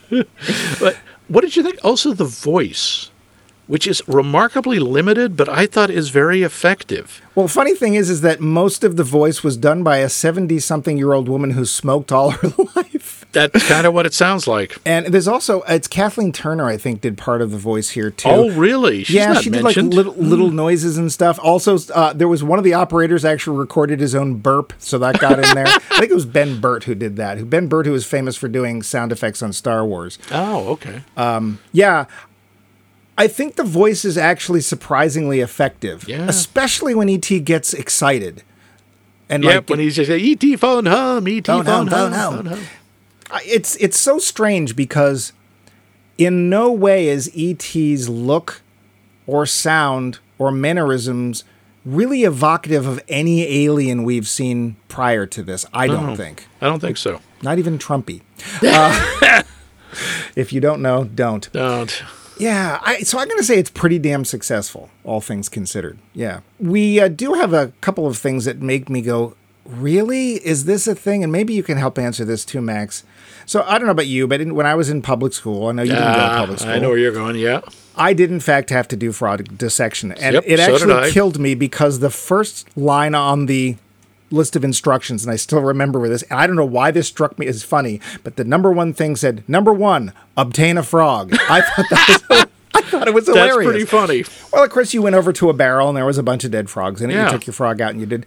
[0.81, 0.97] But
[1.29, 1.79] what did you think?
[1.85, 3.11] Also, the voice,
[3.67, 7.21] which is remarkably limited, but I thought is very effective.
[7.35, 10.59] Well, funny thing is, is that most of the voice was done by a 70
[10.61, 13.27] something year old woman who smoked all her life.
[13.33, 14.79] That's kind of what it sounds like.
[14.87, 18.29] And there's also it's Kathleen Turner, I think, did part of the voice here too.
[18.31, 19.05] Oh, really?
[19.05, 19.93] She's yeah, she did mentioned.
[19.93, 19.99] Hmm.
[19.99, 21.39] like little little noises and stuff.
[21.43, 25.19] Also, uh, there was one of the operators actually recorded his own burp, so that
[25.21, 25.67] got in there.
[25.91, 27.37] I think it was Ben Burtt who did that.
[27.37, 30.19] Who Ben Burtt, who was famous for doing sound effects on Star Wars.
[30.33, 31.03] oh, okay.
[31.73, 32.07] Yeah,
[33.19, 36.27] I think the voice is actually surprisingly effective, Yeah.
[36.29, 38.43] especially when ET gets excited.
[39.29, 40.57] And Yep, like when he's just E.T.
[40.57, 41.47] phone hum, E.T.
[41.51, 42.45] Phone phone, hum, phone hum, hum.
[42.45, 43.41] phone hum.
[43.45, 45.33] It's it's so strange because
[46.17, 48.63] in no way is ET's look
[49.27, 51.43] or sound or mannerisms
[51.85, 55.67] really evocative of any alien we've seen prior to this.
[55.73, 56.47] I don't think.
[56.61, 57.21] I don't think so.
[57.43, 58.23] Not even Trumpy.
[58.63, 59.43] Uh,
[60.37, 61.51] if you don't know, don't.
[61.53, 62.03] Don't.
[62.39, 65.99] Yeah, I, so I'm going to say it's pretty damn successful, all things considered.
[66.15, 66.41] Yeah.
[66.61, 69.35] We uh, do have a couple of things that make me go,
[69.65, 70.35] really?
[70.47, 71.23] Is this a thing?
[71.23, 73.05] And maybe you can help answer this too, Max.
[73.47, 75.73] So I don't know about you, but in, when I was in public school, I
[75.73, 76.73] know you didn't go to Ah, public school.
[76.73, 77.37] I know where you're going.
[77.37, 77.61] Yeah.
[77.97, 80.13] I did, in fact, have to do fraud dissection.
[80.13, 81.11] And Yep, it actually I.
[81.11, 83.77] killed me because the first line on the
[84.31, 87.39] list of instructions, and I still remember this, and I don't know why this struck
[87.39, 91.33] me as funny, but the number one thing said, number one, obtain a frog.
[91.49, 93.57] I thought that was, I thought it was hilarious.
[93.57, 94.25] That's pretty funny.
[94.53, 96.51] Well, of course, you went over to a barrel and there was a bunch of
[96.51, 97.15] dead frogs in it.
[97.15, 98.27] You took your frog out and you did.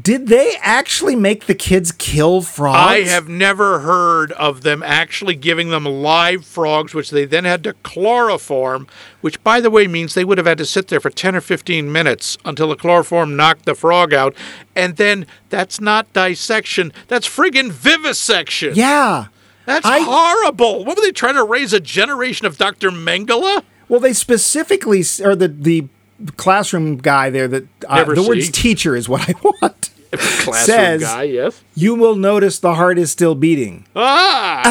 [0.00, 2.76] Did they actually make the kids kill frogs?
[2.76, 7.64] I have never heard of them actually giving them live frogs, which they then had
[7.64, 8.86] to chloroform,
[9.22, 11.40] which, by the way, means they would have had to sit there for 10 or
[11.40, 14.34] 15 minutes until the chloroform knocked the frog out.
[14.74, 18.74] And then that's not dissection, that's friggin' vivisection.
[18.74, 19.26] Yeah.
[19.64, 20.84] That's I- horrible.
[20.84, 22.90] What were they trying to raise a generation of Dr.
[22.90, 23.62] Mengele?
[23.88, 25.88] Well, they specifically, or the the
[26.36, 29.90] classroom guy there that uh, the words teacher is what I want.
[30.12, 31.62] Classroom Says- guy, yes.
[31.74, 33.84] You will notice the heart is still beating.
[33.94, 34.62] Ah!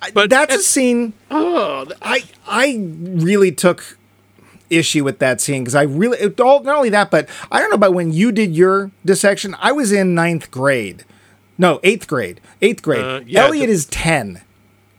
[0.00, 1.12] Ah, but that's a scene.
[1.30, 3.96] oh, th- I I really took
[4.70, 7.70] issue with that scene because I really it, all, not only that, but I don't
[7.70, 9.56] know about when you did your dissection.
[9.60, 11.04] I was in ninth grade,
[11.56, 12.40] no eighth grade.
[12.60, 13.04] Eighth grade.
[13.04, 14.42] Uh, yeah, Elliot the- is ten,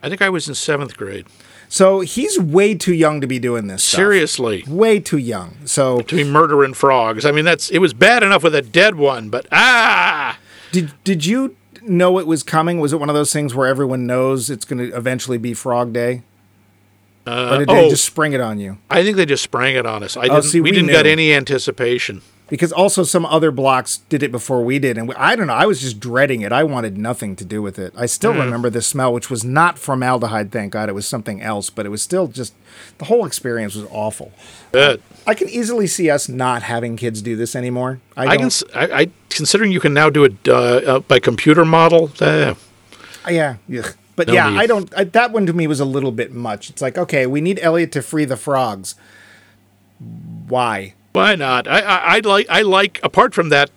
[0.01, 1.27] I think I was in seventh grade.
[1.69, 3.83] So he's way too young to be doing this.
[3.83, 3.99] stuff.
[3.99, 4.63] Seriously.
[4.67, 5.55] way too young.
[5.65, 7.25] So to be murdering frogs.
[7.25, 10.39] I mean, that's it was bad enough with a dead one, but ah,
[10.71, 12.79] did did you know it was coming?
[12.79, 15.93] Was it one of those things where everyone knows it's going to eventually be Frog
[15.93, 16.23] Day?
[17.27, 17.89] or did they oh.
[17.89, 18.79] just spring it on you?
[18.89, 20.17] I think they just sprang it on us.
[20.17, 20.43] I didn't.
[20.43, 22.23] see, we, we didn't get any anticipation.
[22.49, 25.53] Because also some other blocks did it before we did and we, i don't know
[25.53, 28.43] i was just dreading it i wanted nothing to do with it i still Mm.
[28.45, 31.89] remember the smell which was not formaldehyde thank god it was something else but it
[31.89, 32.53] was still just
[32.97, 34.31] the whole experience was awful
[34.71, 38.49] But i can easily see us not having kids do this anymore i, I can.
[38.73, 42.11] I, I considering you can now do it uh, uh, by computer model.
[42.19, 42.55] Uh,
[43.29, 43.95] yeah ugh.
[44.15, 44.57] But No yeah, need.
[44.59, 44.93] I don't.
[44.97, 46.69] I, that one to me was a little bit much.
[46.69, 48.95] It's like, okay, we need Elliot to free the frogs.
[50.47, 50.93] Why?
[51.13, 51.67] Why not?
[51.67, 53.71] I, I, I like I like apart from that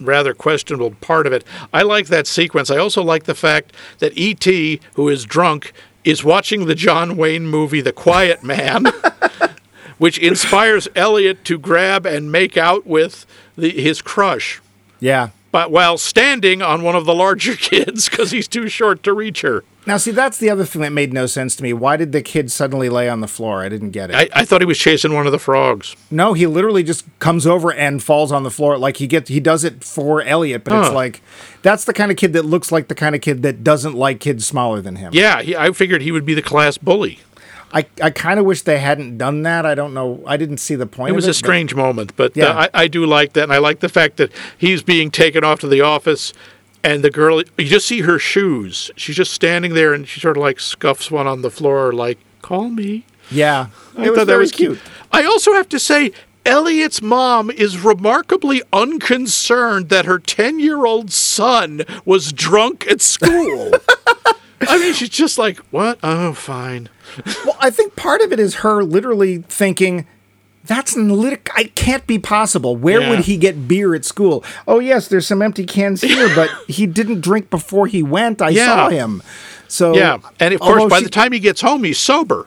[0.00, 1.44] rather questionable part of it.
[1.72, 2.70] I like that sequence.
[2.70, 5.72] I also like the fact that E.T., who is drunk,
[6.04, 8.86] is watching the John Wayne movie The Quiet Man,
[9.98, 13.26] which inspires Elliot to grab and make out with
[13.56, 14.60] the, his crush,
[15.00, 15.28] Yeah.
[15.52, 19.40] But while standing on one of the larger kids because he's too short to reach
[19.42, 19.64] her.
[19.86, 21.72] Now, see, that's the other thing that made no sense to me.
[21.72, 23.62] Why did the kid suddenly lay on the floor?
[23.62, 24.14] I didn't get it.
[24.14, 25.96] I, I thought he was chasing one of the frogs.
[26.10, 28.76] no, he literally just comes over and falls on the floor.
[28.76, 31.22] Like he gets, he does it for Elliot, but it's like
[31.62, 34.20] that's the kind of kid that looks like the kind of kid that doesn't like
[34.20, 35.12] kids smaller than him.
[35.14, 37.18] Yeah, he, I figured he would be the class bully.
[37.72, 39.64] I, I kind of wish they hadn't done that.
[39.64, 40.22] I don't know.
[40.26, 41.10] I didn't see the point.
[41.10, 42.46] It was of a strange moment, but Yeah.
[42.46, 45.44] uh, I, I do like that, and I like the fact that he's being taken
[45.44, 46.32] off to the office,
[46.82, 48.90] and the girl, you just see her shoes.
[48.96, 52.18] She's just standing there, and she sort of like scuffs one on the floor, like
[52.42, 53.66] "Call me." Yeah,
[53.96, 54.80] I it thought that was cute.
[55.12, 56.10] I also have to say,
[56.44, 63.70] Elliot's mom is remarkably unconcerned that her ten-year-old son was drunk at school.
[64.62, 65.98] I mean, she's just like, "What?
[66.02, 66.88] Oh, fine."
[67.44, 70.06] Well, I think part of it is her literally thinking,
[70.64, 72.76] that's lit- I can't be possible.
[72.76, 73.10] Where Yeah.
[73.10, 74.44] would he get beer at school?
[74.68, 78.42] Oh yes, there's some empty cans here, but he didn't drink before he went.
[78.42, 78.66] I Yeah.
[78.66, 79.22] saw him.
[79.68, 82.46] So Yeah, and of course, by she- the time he gets home, he's sober.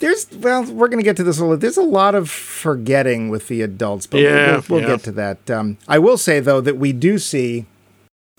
[0.00, 1.56] there's well, we're gonna get to this a little.
[1.56, 4.86] There's a lot of forgetting with the adults, but we'll- Yeah, we'll, we'll yeah.
[4.88, 5.50] get to that.
[5.50, 7.66] Um, I will say though that we do see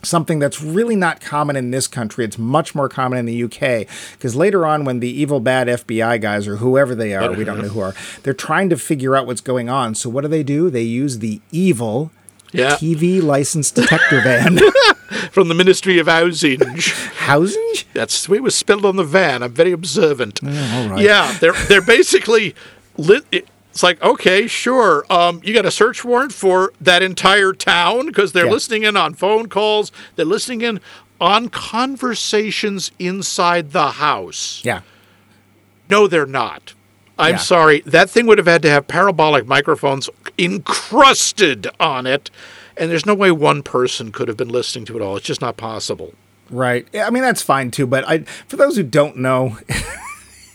[0.06, 2.26] something that's really not common in this country.
[2.26, 6.22] It's much more common in the UK because later on, when the evil bad FBI
[6.22, 7.94] guys or whoever they are, we don't know who are,
[8.24, 9.96] they're trying to figure out what's going on.
[9.96, 10.70] So what do they do?
[10.70, 12.12] They use the evil.
[12.52, 12.76] Yeah.
[12.76, 14.60] TV license detector van.
[15.32, 16.60] from the Ministry of Housing.
[17.18, 17.74] Housing?
[17.94, 19.44] That's the way it was spelled on the van.
[19.44, 20.40] I'm very observant.
[20.44, 21.04] Oh, all right.
[21.04, 22.56] Yeah, they're they're basically
[22.98, 23.26] lit.
[23.76, 25.06] It's like okay, sure.
[25.10, 28.52] Um, you got a search warrant for that entire town because they're Yeah.
[28.54, 29.92] listening in on phone calls.
[30.16, 30.80] They're listening in
[31.20, 34.62] on conversations inside the house.
[34.64, 34.80] Yeah.
[35.90, 36.74] No, they're not.
[37.20, 37.40] I'm Yeah.
[37.40, 37.84] sorry.
[37.86, 42.32] That thing would have had to have parabolic microphones encrusted on it,
[42.78, 45.18] and there's no way one person could have been listening to it all.
[45.18, 46.14] It's just not possible.
[46.50, 46.88] Right.
[46.98, 49.58] I mean that's fine too, but I for those who don't know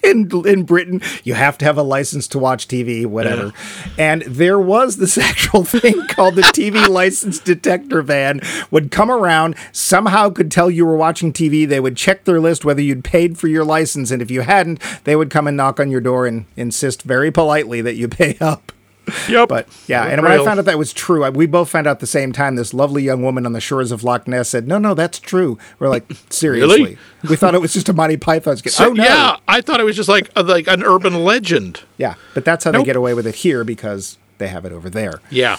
[0.02, 3.52] in in Britain, you have to have a license to watch TV, whatever.
[3.98, 8.40] And there was this actual thing called the TV license detector van
[8.70, 12.64] would come around, somehow could tell you were watching TV, they would check their list
[12.64, 15.80] whether you'd paid for your license and if you hadn't, they would come and knock
[15.80, 18.72] on your door and insist very politely that you pay up.
[19.28, 19.48] Yep.
[19.48, 21.92] But yeah, and when I found out that was true, I, we both found out
[21.92, 22.56] at the same time.
[22.56, 25.58] This lovely young woman on the shores of Loch Ness said, "No, no, that's true."
[25.78, 26.98] We're like, seriously,
[27.28, 28.72] we thought it was just a Monty Python skit.
[28.72, 31.82] So, oh no, Yeah, I thought it was just like a, like an urban legend.
[31.96, 34.88] yeah, but that's how they get away with it here because they have it over
[34.90, 35.20] there.
[35.30, 35.56] Yeah.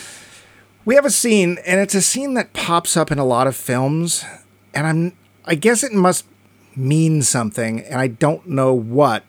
[0.83, 3.55] We have a scene, and it's a scene that pops up in a lot of
[3.55, 4.25] films,
[4.73, 5.13] and I'm,
[5.45, 6.25] I guess it must
[6.75, 9.23] mean something, and I don't know what.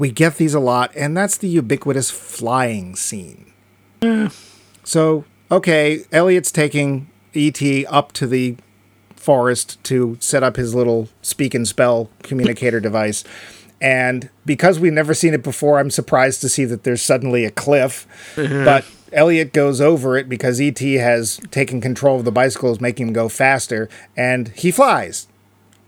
[0.00, 3.52] We get these a lot, and that's the ubiquitous flying scene.
[4.82, 7.84] So, okay, Elliot's taking E.T.
[7.84, 8.56] up to the
[9.14, 13.24] forest to set up his little speak and spell communicator device.
[13.78, 17.50] And because we've never seen it before, I'm surprised to see that there's suddenly a
[17.50, 18.06] cliff.
[18.36, 23.12] But Elliot goes over it because ET has taken control of the bicycles, making him
[23.12, 25.28] go faster, and he flies.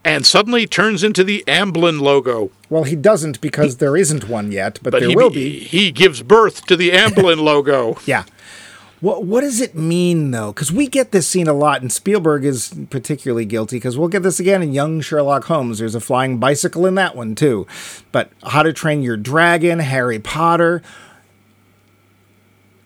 [0.05, 2.51] And suddenly turns into the Amblin logo.
[2.69, 5.61] Well, he doesn't because there isn't one yet, but, But there he, will be.
[5.61, 7.97] he gives birth to the Amblin logo.
[8.05, 8.25] Yeah.
[9.01, 10.53] What what does it mean though?
[10.53, 14.23] Because we get this scene a lot, and Spielberg is particularly guilty because we'll get
[14.23, 15.79] this again in Young Sherlock Holmes.
[15.81, 17.67] There's a flying bicycle in that one too.
[18.13, 20.83] But How to Train Your Dragon, Harry Potter,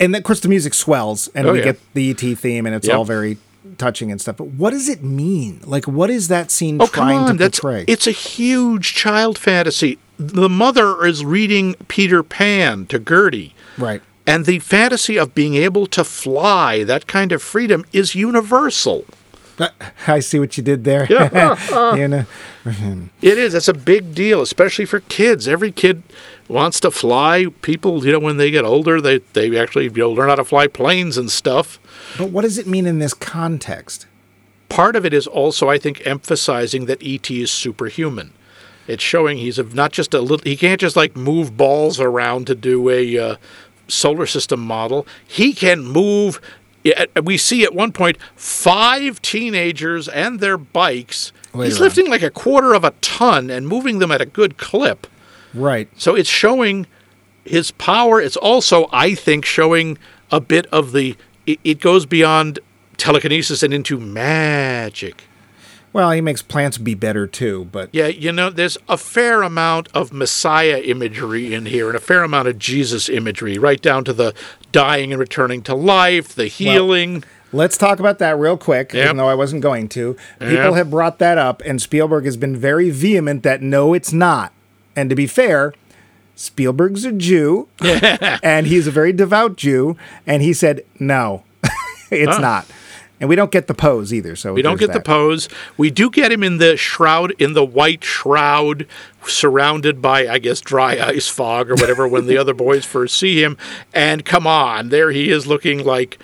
[0.00, 1.64] and then, of course the music swells, and Oh, we yeah.
[1.66, 2.96] get the ET theme, and it's Yep.
[2.96, 3.36] all very
[3.78, 4.36] touching and stuff.
[4.36, 5.60] But what does it mean?
[5.64, 7.38] Like, what is that scene Oh, trying on.
[7.38, 7.84] to portray?
[7.86, 9.98] it's a huge child fantasy.
[10.18, 13.54] The mother is reading Peter Pan to Gertie.
[13.78, 14.02] right.
[14.28, 19.04] And the fantasy of being able to fly, that kind of freedom, is universal.
[19.56, 19.68] Uh,
[20.08, 21.06] I see what you did there.
[21.96, 22.26] you know,
[23.22, 23.52] It is.
[23.52, 25.46] That's a big deal, especially for kids.
[25.46, 26.02] Every kid
[26.48, 27.46] wants to fly.
[27.62, 30.44] People, you know, when they get older, they, they actually you know, learn how to
[30.44, 31.78] fly planes and stuff.
[32.18, 34.06] but what does it mean in this context?
[34.68, 38.32] Part of it is also, I think, emphasizing that ET is superhuman.
[38.86, 40.44] It's showing he's not just a little.
[40.44, 43.36] He can't just like move balls around to do a uh,
[43.88, 45.06] solar system model.
[45.26, 46.40] He can move.
[47.20, 51.32] We see at one point five teenagers and their bikes
[51.64, 55.06] He's lifting like a quarter of a ton and moving them at a good clip.
[55.56, 55.88] Right.
[55.96, 56.86] So it's showing
[57.44, 58.20] his power.
[58.20, 59.98] It's also, I think, showing
[60.30, 61.16] a bit of the.
[61.46, 62.58] It, it goes beyond
[62.96, 65.24] telekinesis and into magic.
[65.92, 69.88] Well, he makes plants be better too, but Yeah, you know, there's a fair amount
[69.94, 74.12] of Messiah imagery in here and a fair amount of Jesus imagery, right down to
[74.12, 74.34] the
[74.72, 77.24] dying and returning to life, the healing.
[77.50, 79.04] let's talk about that real quick, Yep.
[79.04, 80.16] even though I wasn't going to.
[80.38, 80.74] People Yep.
[80.74, 84.52] have brought that up, and Spielberg has been very vehement that no, it's not.
[84.96, 85.74] And to be fair,
[86.34, 91.44] Spielberg's a Jew, and he's a very devout Jew, and he said, no,
[92.10, 92.66] it's not.
[93.18, 94.36] And we don't get the pose either.
[94.36, 95.48] So we don't get the pose.
[95.78, 98.86] We do get him in the shroud, in the white shroud,
[99.26, 103.42] surrounded by, I guess, dry ice fog or whatever when the other boys first see
[103.42, 103.56] him.
[103.94, 106.18] And come on, there he is looking like,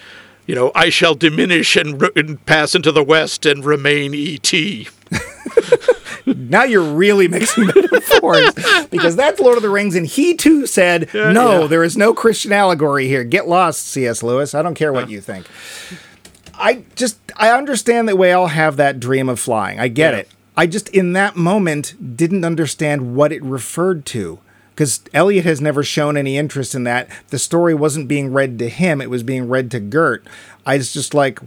[0.46, 4.88] you know, I shall diminish and, r- and pass into the west and remain E.T.
[6.26, 8.52] Now you're really mixing metaphors
[8.90, 11.66] because that's Lord of the Rings, and he too said, "No, yeah.
[11.66, 13.24] there is no Christian allegory here.
[13.24, 14.22] Get lost, C.S.
[14.22, 14.54] Lewis.
[14.54, 15.46] I don't care what you think."
[16.54, 19.80] I just I understand that we all have that dream of flying.
[19.80, 20.20] I get Yeah.
[20.20, 20.28] it.
[20.56, 24.38] I just in that moment didn't understand what it referred to.
[24.74, 27.06] Because Elliot has never shown any interest in that.
[27.28, 30.26] The story wasn't being read to him, it was being read to Gert.
[30.64, 31.40] I was just like,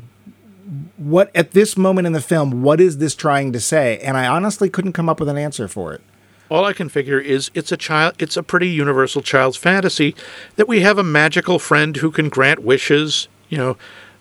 [0.97, 3.99] what at this moment in the film, what is this trying to say?
[3.99, 6.01] And I honestly couldn't come up with an answer for it.
[6.49, 10.15] All I can figure is it's a child it's a pretty universal child's fantasy
[10.57, 13.77] that we have a magical friend who can grant wishes, you know,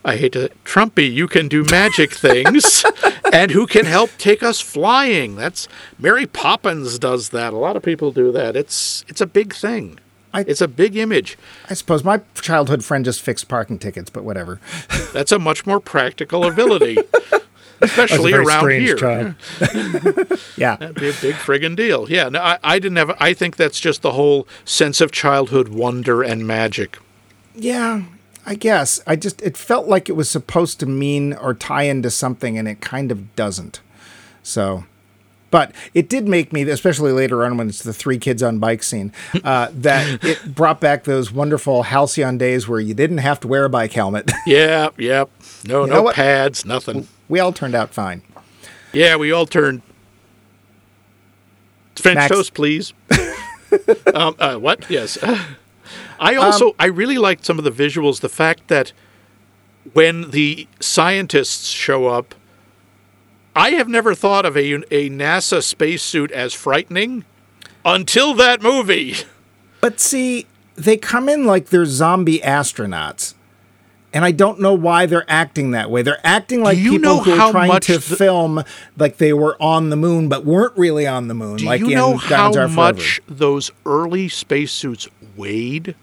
[0.06, 2.84] I hate to Trumpy, you can do magic things
[3.32, 5.36] and who can help take us flying.
[5.36, 5.66] That's
[5.98, 7.52] Mary Poppins does that.
[7.52, 8.56] A lot of people do that.
[8.56, 9.98] It's it's a big thing.
[10.34, 11.38] I- it's a big image.
[11.70, 14.60] I suppose my childhood friend just fixed parking tickets, but whatever.
[15.12, 16.98] That's a much more practical ability.
[17.80, 19.36] Especially around here.
[20.56, 20.76] Yeah.
[20.76, 22.08] That'd be a big friggin' deal.
[22.08, 23.16] Yeah, no, I, I didn't have.
[23.18, 26.98] I think that's just the whole sense of childhood wonder and magic.
[27.54, 28.04] Yeah,
[28.46, 29.00] I guess.
[29.06, 32.68] I just it felt like it was supposed to mean or tie into something and
[32.68, 33.80] it kind of doesn't.
[34.42, 34.84] So
[35.54, 38.82] but it did make me, especially later on when it's the three kids on bike
[38.82, 39.12] scene,
[39.44, 43.64] uh, that it brought back those wonderful halcyon days where you didn't have to wear
[43.64, 44.32] a bike helmet.
[44.48, 45.30] Yeah, yep.
[45.64, 47.06] No, know no pads, nothing.
[47.28, 48.22] we all turned out fine.
[48.92, 49.82] Yeah, we all turned.
[51.94, 52.34] French Max.
[52.34, 52.92] toast, please.
[54.12, 54.90] um, uh, what?
[54.90, 55.16] Yes.
[56.18, 58.20] I also I really liked some of the visuals.
[58.20, 58.92] The fact that
[59.92, 62.34] when the scientists show up,
[63.56, 67.24] I have never thought of a a NASA spacesuit as frightening
[67.84, 69.14] until that movie.
[69.80, 70.46] But see,
[70.76, 73.34] they come in like they're zombie astronauts.
[74.12, 76.02] And I don't know why they're acting that way.
[76.02, 78.62] They're acting like people who are trying to the- film
[78.96, 81.56] like they were on the moon, but weren't really on the moon.
[81.56, 85.96] Do like you in know how much those early spacesuits weighed?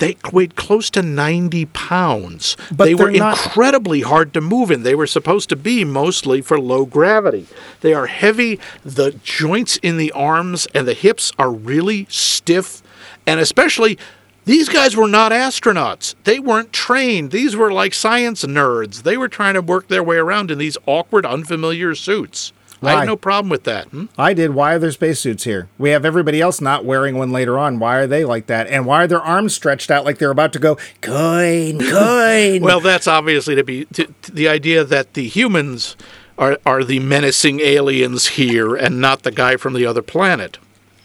[0.00, 2.56] They weighed close to 90 pounds.
[2.72, 4.82] But they were not- incredibly hard to move in.
[4.82, 7.46] They were supposed to be mostly for low gravity.
[7.82, 8.58] They are heavy.
[8.84, 12.82] The joints in the arms and the hips are really stiff.
[13.26, 13.98] And especially,
[14.46, 16.14] these guys were not astronauts.
[16.24, 17.30] They weren't trained.
[17.30, 19.02] These were like science nerds.
[19.02, 22.52] They were trying to work their way around in these awkward, unfamiliar suits.
[22.82, 23.00] I Why?
[23.00, 23.88] had no problem with that.
[23.88, 24.06] Hmm?
[24.16, 24.54] I did.
[24.54, 25.68] Why are there spacesuits here?
[25.78, 27.78] We have everybody else not wearing one later on.
[27.78, 28.66] Why are they like that?
[28.68, 32.62] And why are their arms stretched out like they're about to go coin, coin?
[32.62, 35.94] Well, that's obviously to be to, to the idea that the humans
[36.38, 40.58] are are the menacing aliens here, and not the guy from the other planet.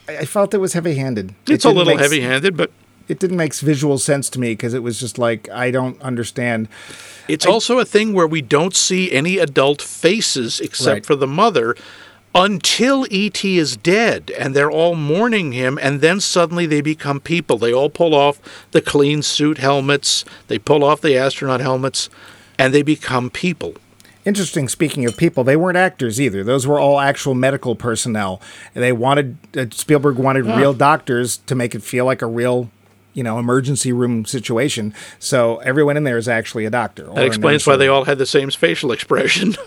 [0.07, 1.31] I I felt it was heavy-handed.
[1.47, 2.71] It It's a little heavy-handed, but
[3.07, 6.67] It didn't make visual sense to me because it was just like I don't understand.
[7.27, 11.05] it's also a thing where we don't see any adult faces except Right.
[11.05, 11.75] for the mother
[12.33, 13.57] until E.T.
[13.57, 17.57] is dead, and they're all mourning him, and then suddenly they become people.
[17.57, 18.39] They all pull off
[18.71, 22.09] the clean suit helmets, they pull off the astronaut helmets,
[22.59, 23.75] and they become people.
[24.25, 24.67] Interesting.
[24.67, 26.43] Speaking of people, they weren't actors either.
[26.43, 28.41] Those were all actual medical personnel.
[28.73, 32.71] And they wanted uh, Spielberg wanted real doctors to make it feel like a real,
[33.15, 34.93] you know, emergency room situation.
[35.17, 37.05] So everyone in there is actually a doctor.
[37.15, 39.55] That explains why they all had the same facial expression.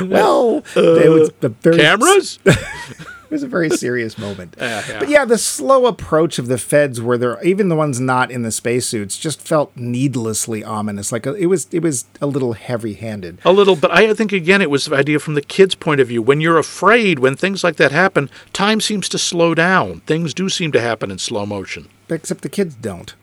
[0.00, 2.38] Well, it uh, was the very Cameras?
[3.28, 4.54] It was a very serious moment.
[4.56, 4.98] Yeah, yeah.
[5.00, 8.40] But yeah, the slow approach of the feds, where they're even the ones not in
[8.42, 11.12] the spacesuits, just felt needlessly ominous.
[11.12, 13.40] Like uh, it was, it was a little heavy-handed.
[13.44, 16.08] A little, but I think again it was the idea from the kid's point of
[16.08, 16.22] view.
[16.22, 20.00] When you're afraid, when things like that happen, time seems to slow down.
[20.00, 21.88] Things do seem to happen in slow motion.
[22.08, 23.14] Except the kids don't.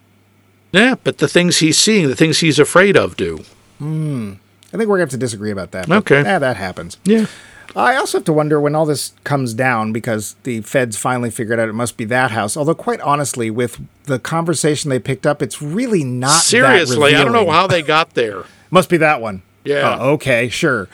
[0.71, 3.43] Yeah, but the things he's seeing, the things he's afraid of, do.
[3.79, 4.33] Hmm.
[4.67, 5.89] I think we're going to have to disagree about that.
[5.89, 6.21] Okay.
[6.21, 6.97] Yeah, that happens.
[7.05, 7.27] Yeah.
[7.75, 11.59] I also have to wonder when all this comes down because the feds finally figured
[11.59, 12.55] out it must be that house.
[12.57, 17.23] Although, quite honestly, with the conversation they picked up, it's really not that Seriously, I
[17.23, 18.43] don't know how they got there.
[18.71, 19.41] Must be that one.
[19.63, 19.97] Yeah.
[19.99, 20.87] Oh, okay, sure.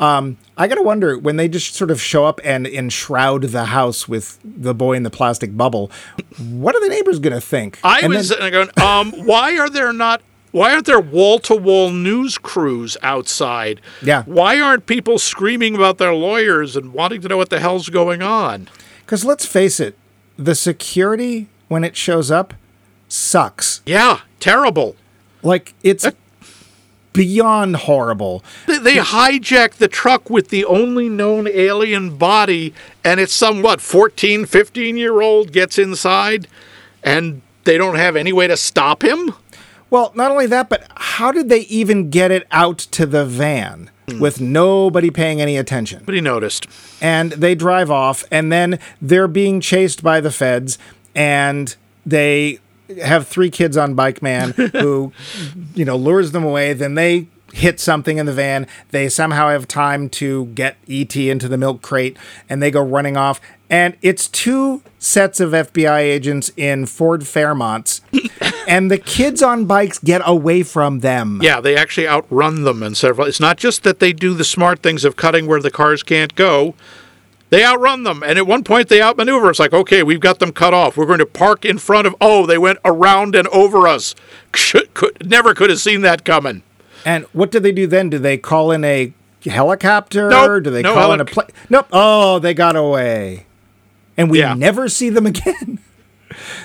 [0.00, 4.08] Um, I gotta wonder when they just sort of show up and enshroud the house
[4.08, 5.90] with the boy in the plastic bubble.
[6.38, 7.78] What are the neighbors gonna think?
[7.84, 10.22] I And was then- going, um, why are there not?
[10.54, 13.80] Why aren't there wall to wall news crews outside?
[14.00, 14.22] Yeah.
[14.22, 18.22] Why aren't people screaming about their lawyers and wanting to know what the hell's going
[18.22, 18.68] on?
[19.00, 19.98] Because let's face it,
[20.38, 22.54] the security when it shows up
[23.08, 23.82] sucks.
[23.84, 24.94] Yeah, terrible.
[25.42, 26.06] Like it's
[27.12, 28.44] beyond horrible.
[28.68, 33.80] They, they hijack the truck with the only known alien body, and it's some, what,
[33.80, 36.46] 14, 15 year old gets inside,
[37.02, 39.34] and they don't have any way to stop him?
[39.90, 43.90] Well, not only that, but how did they even get it out to the van
[44.08, 44.18] hmm.
[44.18, 46.02] with nobody paying any attention?
[46.04, 46.66] But he noticed.
[47.00, 50.78] and they drive off and then they're being chased by the feds
[51.14, 52.58] and they
[53.02, 55.12] have three kids on bike man who
[55.74, 59.66] you know lures them away then they hit something in the van they somehow have
[59.66, 62.16] time to get et into the milk crate
[62.48, 63.40] and they go running off
[63.74, 68.00] and it's two sets of fbi agents in ford fairmonts
[68.68, 72.96] and the kids on bikes get away from them Yeah, they actually outrun them and
[72.96, 73.26] several.
[73.26, 76.34] It's not just that they do the smart things of cutting where the cars can't
[76.34, 76.74] go.
[77.50, 79.50] They outrun them, and at one point they outmaneuver.
[79.50, 80.96] It's like, okay, we've got them cut off.
[80.96, 82.16] We're going to park in front of.
[82.20, 84.14] Oh, they went around and over us.
[84.54, 86.62] Should, could, never could have seen that coming.
[87.04, 88.10] And what do they do then?
[88.10, 89.12] Do they call in a
[89.44, 90.30] helicopter?
[90.30, 91.48] Nope, do they no call in a helic- plane?
[91.68, 91.86] Nope.
[91.92, 93.46] Oh, they got away.
[94.16, 94.54] And we Yeah.
[94.54, 95.78] never see them again.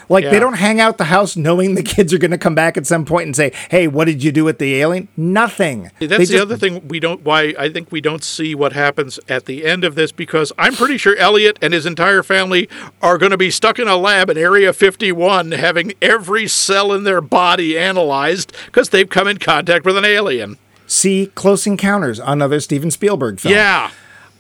[0.10, 2.76] like they don't hang out the house knowing the kids are going to come back
[2.78, 5.92] at some point and say, "Hey, what did you do with the alien?" Nothing.
[6.00, 7.24] That's They the just- other thing we don't.
[7.24, 10.74] Why I think we don't see what happens at the end of this because I'm
[10.76, 12.68] pretty sure Elliot and his entire family
[13.02, 17.04] are going to be stuck in a lab in Area 51, having every cell in
[17.04, 20.58] their body analyzed because they've come in contact with an alien.
[20.88, 23.54] see Close Encounters, another Steven Spielberg film.
[23.54, 23.92] Yeah.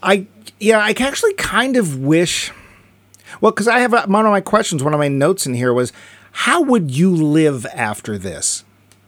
[0.01, 0.25] I
[0.59, 2.51] yeah, I actually kind of wish.
[3.41, 5.73] Well, because I have a, one of my questions, one of my notes in here
[5.73, 5.91] was,
[6.31, 8.63] how would you live after this?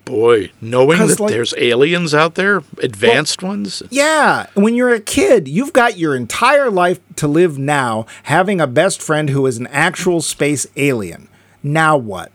[0.06, 3.84] Boy, knowing that like- there's aliens out there, advanced ones.
[3.92, 8.68] Yeah, when you're a kid, you've got your entire life to live now, having a
[8.68, 11.30] best friend who is an actual space alien.
[11.64, 12.32] Now what?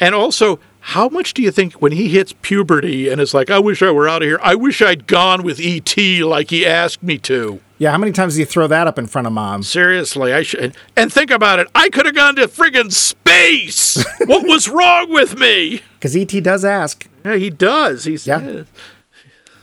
[0.00, 3.60] And also, how much do you think when he hits puberty and is like, I
[3.60, 6.22] wish I were out of here, I wish I'd gone with E.T.
[6.24, 7.60] like he asked me to?
[7.78, 9.62] Yeah, how many times do you throw that up in front of mom?
[9.62, 10.74] Seriously, I should.
[10.96, 11.68] And think about it.
[11.74, 14.02] I could have gone to friggin' space.
[14.26, 15.82] what was wrong with me?
[15.98, 17.06] Because ET does ask.
[17.24, 18.04] Yeah, he does.
[18.04, 18.62] He's Yeah.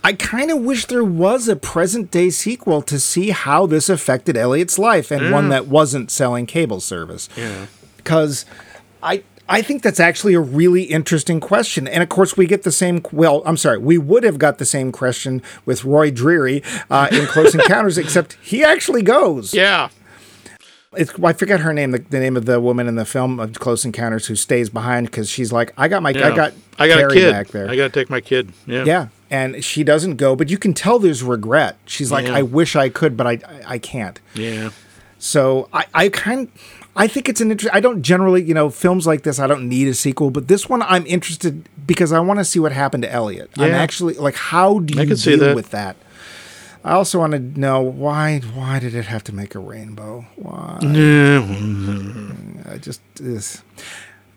[0.05, 4.35] I kind of wish there was a present day sequel to see how this affected
[4.35, 7.29] Elliot's life and one that wasn't selling cable service.
[7.37, 7.67] Yeah.
[7.95, 8.45] Because
[9.01, 11.87] I I think that's actually a really interesting question.
[11.87, 13.01] And of course, we get the same.
[13.11, 17.25] Well, I'm sorry, we would have got the same question with Roy Dreary uh, in
[17.25, 19.53] Close Encounters, except he actually goes.
[19.53, 19.89] Yeah.
[20.95, 23.53] It's, I forget her name, the, the name of the woman in the film of
[23.59, 26.27] Close Encounters who stays behind because she's like, I got my, yeah.
[26.27, 27.31] I got, I got a kid.
[27.31, 27.67] back there.
[27.67, 28.53] I got to take my kid.
[28.67, 28.83] Yeah.
[28.85, 31.77] Yeah, and she doesn't go, but you can tell there's regret.
[31.87, 32.35] She's like, Yeah.
[32.35, 34.19] I wish I could, but I I, I can't.
[34.35, 34.69] Yeah.
[35.17, 36.49] So I I kind
[36.95, 37.73] I think it's an interest.
[37.75, 39.39] I don't generally, you know, films like this.
[39.39, 42.59] I don't need a sequel, but this one I'm interested because I want to see
[42.59, 43.49] what happened to Elliot.
[43.57, 45.55] I'm actually like, how do you deal that.
[45.55, 45.95] with that?
[46.83, 50.25] I also want to know why why did it have to make a rainbow?
[50.35, 50.77] Why?
[50.81, 53.63] I just this,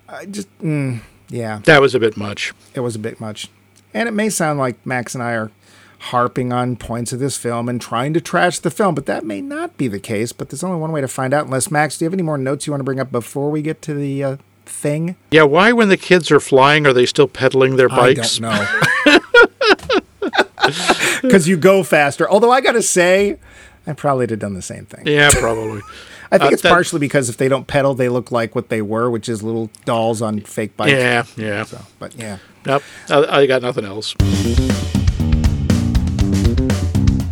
[0.08, 1.60] I just mm, yeah.
[1.64, 2.54] That was a bit much.
[2.74, 3.50] it was a bit much.
[3.92, 5.50] And it may sound like Max and I are
[5.98, 9.40] harping on points of this film and trying to trash the film, but that may
[9.40, 10.32] not be the case.
[10.32, 11.46] But there's only one way to find out.
[11.46, 13.62] Unless, Max, do you have any more notes you want to bring up before we
[13.62, 14.36] get to the uh,
[14.66, 15.16] thing?
[15.30, 15.44] Yeah.
[15.44, 18.40] Why, when the kids are flying, are they still pedaling their bikes?
[18.40, 19.18] I don't know.
[21.22, 22.28] Because you go faster.
[22.28, 23.38] Although I got to say,
[23.86, 25.06] I probably would have done the same thing.
[25.06, 25.80] Yeah, probably.
[26.32, 28.68] I think Uh, it's that- partially because if they don't pedal, they look like what
[28.68, 30.92] they were, which is little dolls on fake bikes.
[30.92, 31.24] yeah.
[31.36, 31.64] Yeah.
[31.64, 32.38] So, but yeah.
[32.66, 32.82] Nope.
[33.08, 34.14] I, I got nothing else.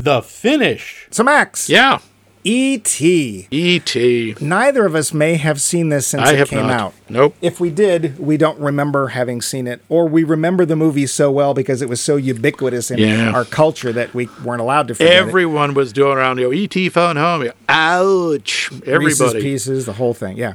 [0.04, 1.06] The finish.
[1.10, 1.98] So, Max, Yeah.
[2.46, 3.48] E.T.
[3.50, 4.34] E.T.
[4.38, 6.70] Neither of us may have seen this since I it came not.
[6.80, 6.94] out.
[7.08, 7.34] Nope.
[7.40, 11.30] If we did, we don't remember having seen it, or we remember the movie so
[11.32, 13.30] well because it was so ubiquitous in Yeah.
[13.32, 15.16] our culture that we weren't allowed to forget it.
[15.16, 16.90] Everyone was doing around, you know, E.T.
[16.90, 17.48] phone home.
[17.66, 18.70] Ouch.
[18.72, 19.40] Reese's Everybody.
[19.40, 20.36] Pieces, the whole thing.
[20.36, 20.52] Yeah.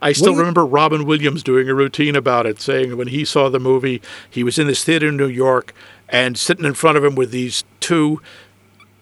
[0.00, 3.58] I still remember Robin Williams doing a routine about it, saying when he saw the
[3.60, 5.74] movie, he was in this theater in New York
[6.08, 8.22] and sitting in front of him with these two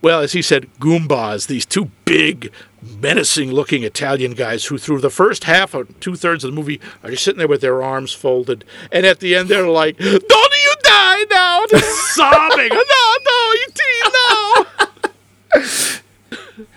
[0.03, 5.11] well, as he said, Goombas, these two big, menacing looking Italian guys who, through the
[5.11, 8.12] first half or two thirds of the movie, are just sitting there with their arms
[8.12, 8.64] folded.
[8.92, 11.66] And at the end, they're like, Don't you die now!
[11.70, 12.70] Just sobbing.
[12.76, 13.82] No, no, E.T.,
[14.14, 16.01] no!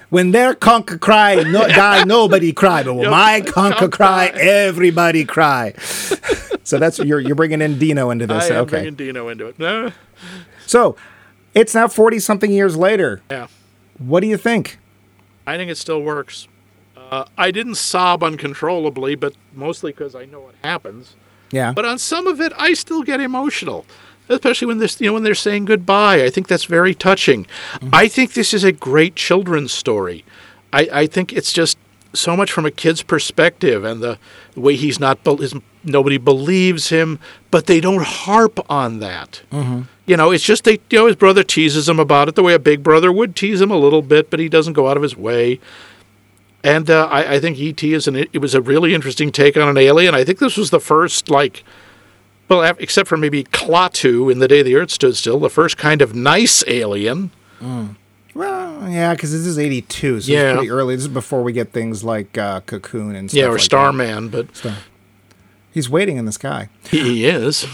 [0.09, 2.83] When their conquer cry, no, die, nobody cry.
[2.83, 5.73] But when my conquer cry, everybody cry.
[6.63, 8.49] so that's you're you're bringing in Dino into this.
[8.49, 8.69] I am okay.
[8.71, 9.59] bringing Dino into it.
[9.59, 9.91] No.
[10.65, 10.95] So
[11.53, 13.21] it's now forty something years later.
[13.29, 13.47] Yeah.
[13.97, 14.79] What do you think?
[15.45, 16.47] I think it still works.
[16.95, 21.15] Uh, I didn't sob uncontrollably, but mostly because I know what happens.
[21.51, 21.73] Yeah.
[21.73, 23.85] But on some of it, I still get emotional,
[24.29, 26.23] especially when this, you know, when they're saying goodbye.
[26.23, 27.47] I think that's very touching.
[27.91, 30.23] I think this is a great children's story.
[30.71, 31.79] I, I think it's just
[32.13, 34.19] so much from a kid's perspective, and the,
[34.55, 35.19] way he's not,
[35.83, 37.19] nobody believes him,
[37.49, 39.41] but they don't harp on that.
[40.09, 42.55] You know, it's just they, you know, his brother teases him about it the way
[42.55, 45.03] a big brother would tease him a little bit, but he doesn't go out of
[45.03, 45.59] his way.
[46.63, 49.69] And uh, I, I think ET is an it was a really interesting take on
[49.69, 50.15] an alien.
[50.15, 51.63] I think this was the first like,
[52.47, 56.01] well, except for maybe Klaatu in the day the Earth stood still, the first kind
[56.01, 57.29] of nice alien.
[58.33, 60.49] Well, yeah, because this is eighty two, so Yeah.
[60.53, 60.95] it's pretty early.
[60.95, 63.61] This is before we get things like uh, Cocoon and stuff Yeah, or like.
[63.61, 64.47] Starman, but
[65.71, 66.69] He's waiting in the sky.
[66.89, 67.67] he, he is.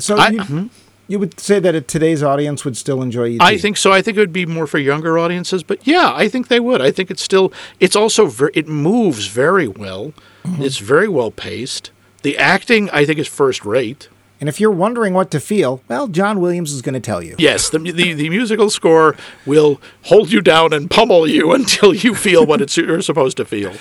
[0.00, 0.66] So I- you, mm-hmm.
[1.08, 3.42] you would say that a, today's audience would still enjoy ET.
[3.42, 3.92] I think so.
[3.92, 6.80] I think it would be more for younger audiences, but yeah, I think they would.
[6.80, 7.52] I think it's still.
[7.78, 10.12] It's also ver- it moves very well.
[10.44, 10.62] Mm-hmm.
[10.62, 11.90] It's very well paced.
[12.22, 14.08] The acting, I think, is first rate.
[14.40, 17.34] And if you're wondering what to feel, well, John Williams is going to tell you.
[17.38, 22.14] Yes, the, the the musical score will hold you down and pummel you until you
[22.14, 23.74] feel what it's you're supposed to feel.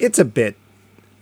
[0.00, 0.56] It's a bit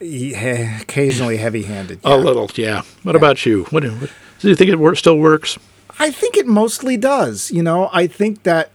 [0.00, 2.00] occasionally heavy-handed.
[2.04, 2.82] A little, yeah.
[3.02, 3.64] What about you?
[3.64, 4.10] What, what
[4.40, 5.58] do you think it wor- still works?
[5.98, 7.50] I think it mostly does.
[7.50, 8.70] You know, I think that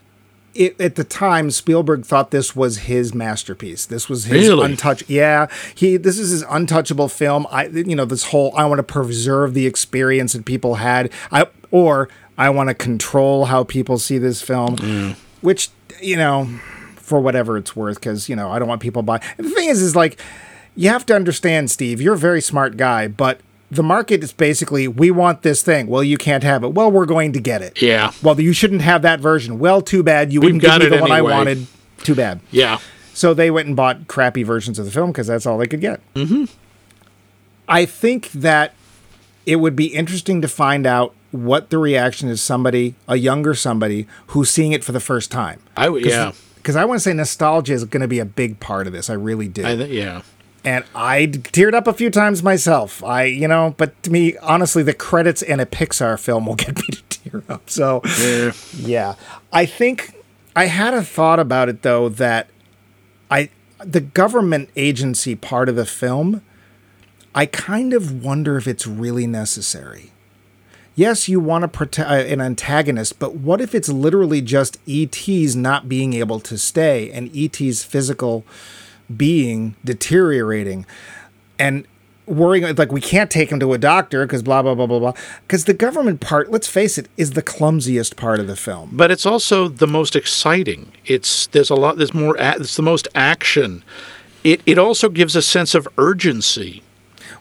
[0.54, 3.86] it, at the time Spielberg thought this was his masterpiece.
[3.86, 4.64] This was his Really?
[4.72, 5.08] untouched.
[5.08, 5.96] Yeah, he.
[5.96, 7.46] This is his untouchable film.
[7.50, 11.10] I, you know, this whole I want to preserve the experience that people had.
[11.32, 12.08] I or
[12.38, 15.16] I want to control how people see this film, mm.
[15.40, 16.46] which you know,
[16.96, 19.20] for whatever it's worth, because you know I don't want people buy.
[19.38, 20.20] And the thing is, is like
[20.76, 22.00] you have to understand, Steve.
[22.00, 23.40] You're a very smart guy, but.
[23.74, 25.88] The market is basically, we want this thing.
[25.88, 26.74] Well, you can't have it.
[26.74, 27.82] Well, we're going to get it.
[27.82, 28.12] Yeah.
[28.22, 29.58] Well, you shouldn't have that version.
[29.58, 30.32] Well, too bad.
[30.32, 31.66] You wouldn't give got me it the one I wanted.
[31.98, 32.40] Too bad.
[32.50, 32.78] Yeah.
[33.14, 35.80] So they went and bought crappy versions of the film because that's all they could
[35.80, 36.00] get.
[36.14, 36.44] Mm-hmm.
[37.68, 38.74] I think that
[39.46, 44.06] it would be interesting to find out what the reaction is somebody, a younger somebody,
[44.28, 45.60] who's seeing it for the first time.
[45.76, 46.04] I would.
[46.04, 46.32] Yeah.
[46.56, 49.10] Because I want to say nostalgia is going to be a big part of this.
[49.10, 49.66] I really do.
[49.66, 50.22] I th- yeah.
[50.64, 53.02] And I teared up a few times myself.
[53.04, 56.76] I, you know, but to me, honestly, the credits in a Pixar film will get
[56.76, 57.68] me to tear up.
[57.70, 58.52] So, Yeah.
[58.78, 59.14] yeah,
[59.52, 60.14] I think
[60.56, 62.48] I had a thought about it though that
[63.30, 66.42] I the government agency part of the film,
[67.34, 70.12] I kind of wonder if it's really necessary.
[70.96, 75.56] Yes, you want to protect uh, an antagonist, but what if it's literally just ET's
[75.56, 78.44] not being able to stay and ET's physical
[79.14, 80.86] being deteriorating
[81.58, 81.86] and
[82.26, 85.12] worrying like we can't take him to a doctor because blah blah blah blah blah
[85.42, 89.10] because the government part let's face it is the clumsiest part of the film But
[89.10, 90.90] it's also the most exciting.
[91.04, 91.98] It's there's a lot.
[91.98, 92.34] There's more.
[92.38, 93.84] It's the most action.
[94.42, 96.82] It it also gives a sense of urgency.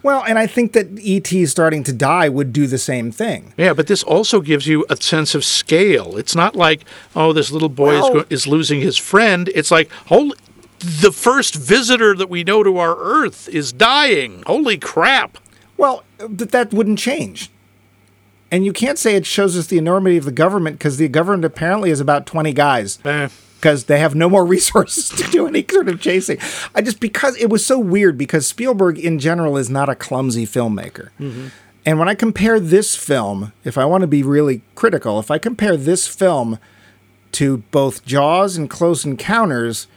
[0.03, 3.74] well and i think that et starting to die would do the same thing Yeah,
[3.74, 6.18] but this also gives you a sense of scale.
[6.18, 6.82] It's not like,
[7.16, 9.49] oh, this little boy Well- is, go- is losing his friend.
[9.55, 10.36] It's like, holy,
[11.02, 14.44] the first visitor that we know to our Earth is dying.
[14.46, 15.38] Holy crap.
[15.78, 17.50] well but that wouldn't change
[18.52, 21.44] and you can't say it shows us the enormity of the government because the government
[21.44, 25.66] apparently is about 20 guys Eh, because they have no more resources to do any
[25.70, 26.38] sort of chasing.
[26.76, 30.46] I just because it was so weird because Spielberg in general is not a clumsy
[30.46, 31.10] filmmaker.
[31.86, 35.38] And when I compare this film, if I want to be really critical, if I
[35.38, 36.58] compare this film
[37.34, 39.88] to both Jaws and Close Encounters,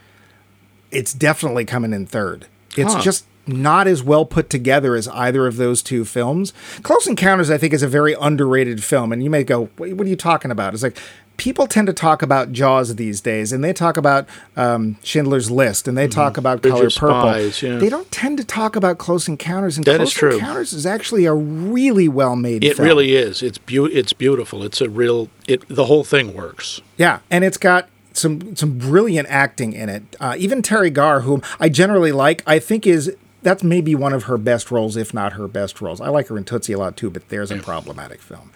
[0.91, 2.47] it's definitely coming in third.
[2.77, 3.01] It's Huh.
[3.03, 6.53] just not as well put together as either of those two films.
[6.83, 9.13] Close Encounters, I think, is a very underrated film.
[9.13, 10.99] And you may go, "What are you talking about?" It's like
[11.37, 14.27] people tend to talk about Jaws these days, and they talk about
[14.57, 16.71] um, Schindler's List, and they talk about Mm-hmm.
[16.75, 17.21] Color of Purple.
[17.21, 17.77] Spies, yeah.
[17.77, 20.35] They don't tend to talk about Close Encounters, and That Close is true.
[20.35, 22.65] Encounters is actually a really well made.
[22.65, 22.89] it film.
[22.89, 23.43] really is.
[23.43, 24.65] It's beau- It's beautiful.
[24.65, 25.29] It's a real.
[25.47, 26.81] It the whole thing works.
[26.97, 30.17] Yeah, and it's got some some brilliant acting in it.
[30.21, 34.25] Uh, even Teri Garr, whom I generally like, I think is that's maybe one of
[34.25, 36.01] her best roles, if not her best roles.
[36.01, 38.51] I like her in Tootsie a lot too, but there's a problematic film.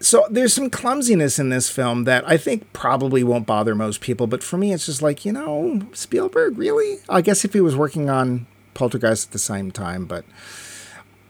[0.00, 4.26] so there's some clumsiness in this film that I think probably won't bother most people,
[4.26, 6.98] but for me, it's just like you know, Spielberg really.
[7.08, 10.24] I guess if he was working on Poltergeist at the same time, but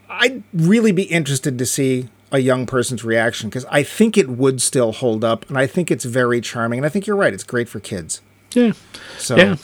[0.09, 4.61] I'd really be interested to see a young person's reaction because I think it would
[4.61, 7.33] still hold up, and I think it's very charming, and I think you're right.
[7.33, 8.21] It's great for kids.
[8.53, 8.73] Yeah.
[9.19, 9.57] So Yeah.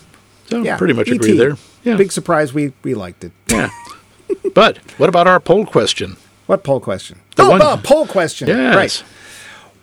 [0.48, 1.56] So yeah, pretty much agree there.
[1.84, 1.96] Yeah.
[1.96, 2.52] Big surprise.
[2.52, 3.32] We we liked it.
[3.48, 3.70] yeah.
[4.54, 6.16] but what about our poll question?
[6.46, 7.20] What poll question?
[7.36, 8.48] The oh, one- uh, poll question.
[8.48, 8.74] Yes.
[8.76, 9.04] Right.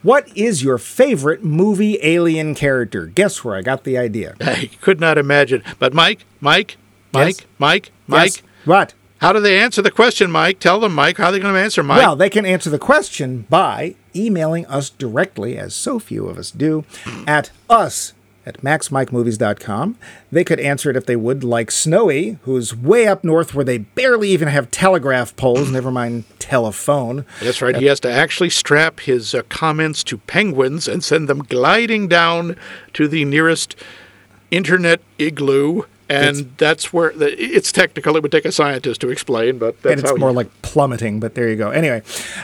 [0.03, 3.05] What is your favorite movie alien character?
[3.05, 4.35] Guess where I got the idea.
[4.41, 5.63] I could not imagine.
[5.77, 6.77] But Mike, Mike,
[7.13, 7.47] Mike, Yes?
[7.59, 8.41] Mike, Mike, Yes.
[8.65, 8.93] What?
[9.21, 10.59] How do they answer the question, Mike?
[10.59, 11.99] Tell them, Mike, how are they going to answer, Mike?
[11.99, 16.51] Well, they can answer the question by emailing us directly, as so few of us
[16.51, 16.83] do,
[17.27, 18.13] at us
[18.45, 19.97] at maxmikemovies.com.
[20.31, 23.77] They could answer it if they would, like Snowy, who's way up north where they
[23.77, 27.25] barely even have telegraph poles, never mind telephone.
[27.41, 27.75] That's right.
[27.75, 32.55] He has to actually strap his uh, comments to penguins and send them gliding down
[32.93, 33.75] to the nearest
[34.49, 35.83] internet igloo.
[36.11, 38.15] And that's where the, it's technical.
[38.15, 41.35] It would take a scientist to explain, but that's and it's more like plummeting, but
[41.35, 41.69] there you go.
[41.71, 42.01] Anyway,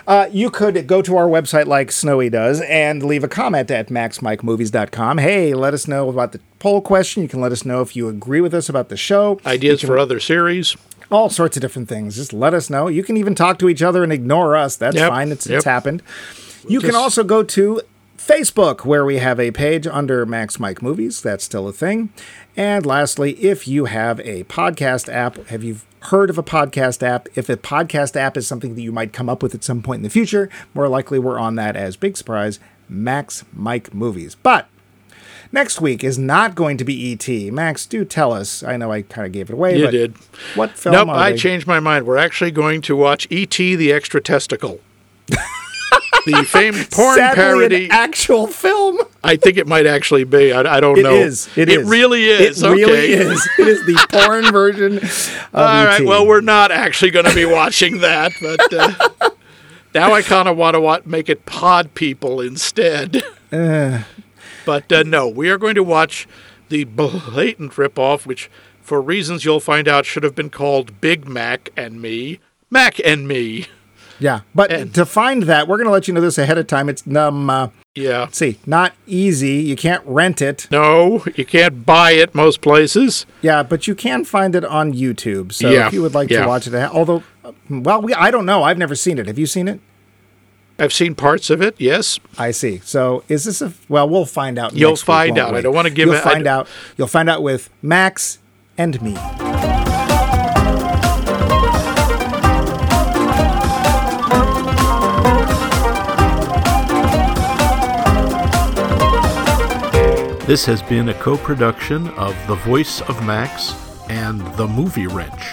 [0.08, 3.90] uh, you could go to our website like Snowy does and leave a comment at
[3.90, 5.18] maxmikemovies.com.
[5.18, 7.24] Hey, let us know about the poll question.
[7.24, 9.40] You can let us know if you agree with us about the show.
[9.46, 10.76] ideas for other series.
[11.12, 12.16] all sorts of different things.
[12.16, 12.88] Just let us know.
[12.88, 14.76] You can even talk to each other and ignore us.
[14.76, 15.32] That's Yep, fine.
[15.32, 15.58] It's, yep.
[15.58, 16.04] it's happened.
[16.68, 17.82] You can also go to
[18.18, 21.22] Facebook, where we have a page under Max Mike Movies.
[21.22, 22.10] That's still a thing.
[22.56, 27.28] And lastly, if you have a podcast app, have you heard of a podcast app?
[27.36, 30.00] If a podcast app is something that you might come up with at some point
[30.00, 32.60] in the future, more likely we're on that as big surprise,
[32.90, 34.34] Max Mike Movies.
[34.36, 34.68] But
[35.52, 37.52] next week is not going to be E.T.
[37.52, 38.64] Max, do tell us.
[38.64, 39.78] I know I kind of gave it away.
[39.78, 40.16] You did.
[40.56, 41.38] What film Nope, I they?
[41.38, 42.08] changed my mind.
[42.08, 43.76] We're actually going to watch E.T.
[43.76, 44.80] the Extra Testicle.
[46.28, 47.86] the famed porn Sadly, parody.
[47.86, 49.00] an actual film.
[49.24, 50.52] I think it might actually be.
[50.54, 51.14] I, I don't It know.
[51.16, 51.50] is.
[51.58, 51.88] It is.
[51.88, 52.62] really is.
[52.62, 52.76] It okay.
[52.84, 53.50] really is.
[53.58, 54.98] It is the porn version.
[54.98, 56.06] Of All right.
[56.06, 59.30] Well, we're not actually going to be watching that, but uh,
[59.96, 63.24] now I kind of want to wa- make it Pod People instead.
[63.50, 66.28] but uh, no, we are going to watch
[66.70, 68.50] the blatant ripoff, which,
[68.82, 73.28] for reasons you'll find out, should have been called Big Mac and Me, Mac and
[73.28, 73.68] Me.
[74.20, 74.42] Yeah.
[74.56, 76.90] But And- to find that, we're going to let you know this ahead of time.
[76.90, 78.28] It's um, uh, Yeah.
[78.32, 79.54] see, not easy.
[79.56, 80.68] You can't rent it.
[80.72, 83.26] No, you can't buy it most places.
[83.42, 85.52] Yeah, but you can find it on YouTube.
[85.54, 86.42] So Yeah, if you would like yeah.
[86.42, 88.64] to watch it, although, uh, well, we I don't know.
[88.64, 89.28] I've never seen it.
[89.28, 89.80] Have you seen it?
[90.80, 91.74] I've seen parts of it.
[91.80, 92.20] Yes.
[92.38, 92.82] I see.
[92.84, 94.08] So is this a well?
[94.08, 94.74] We'll find out.
[94.76, 95.56] You'll next week, find won't out.
[95.56, 96.68] I don't wanna give You'll it- find out.
[96.98, 98.38] You'll find out with Max
[98.78, 99.16] and me.
[110.48, 113.76] This has been a co production of The Voice of Max
[114.10, 115.44] and The Movie Wrench.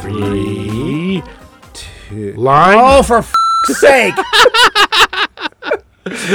[0.00, 1.22] Three.
[1.72, 2.32] two.
[2.34, 2.76] Line.
[2.80, 3.32] Oh, for f-
[3.64, 4.14] sake!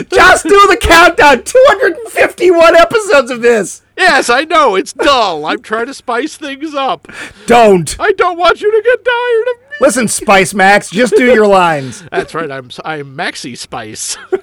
[0.09, 1.43] Just do the countdown.
[1.43, 3.81] 251 episodes of this.
[3.97, 5.45] Yes, I know it's dull.
[5.45, 7.07] I'm trying to spice things up.
[7.47, 9.77] Don't I don't want you to get tired of me.
[9.81, 10.89] listen, Spice Max.
[10.89, 12.03] Just do your lines.
[12.11, 12.49] That's right.
[12.51, 14.17] I'm I'm Maxi Spice.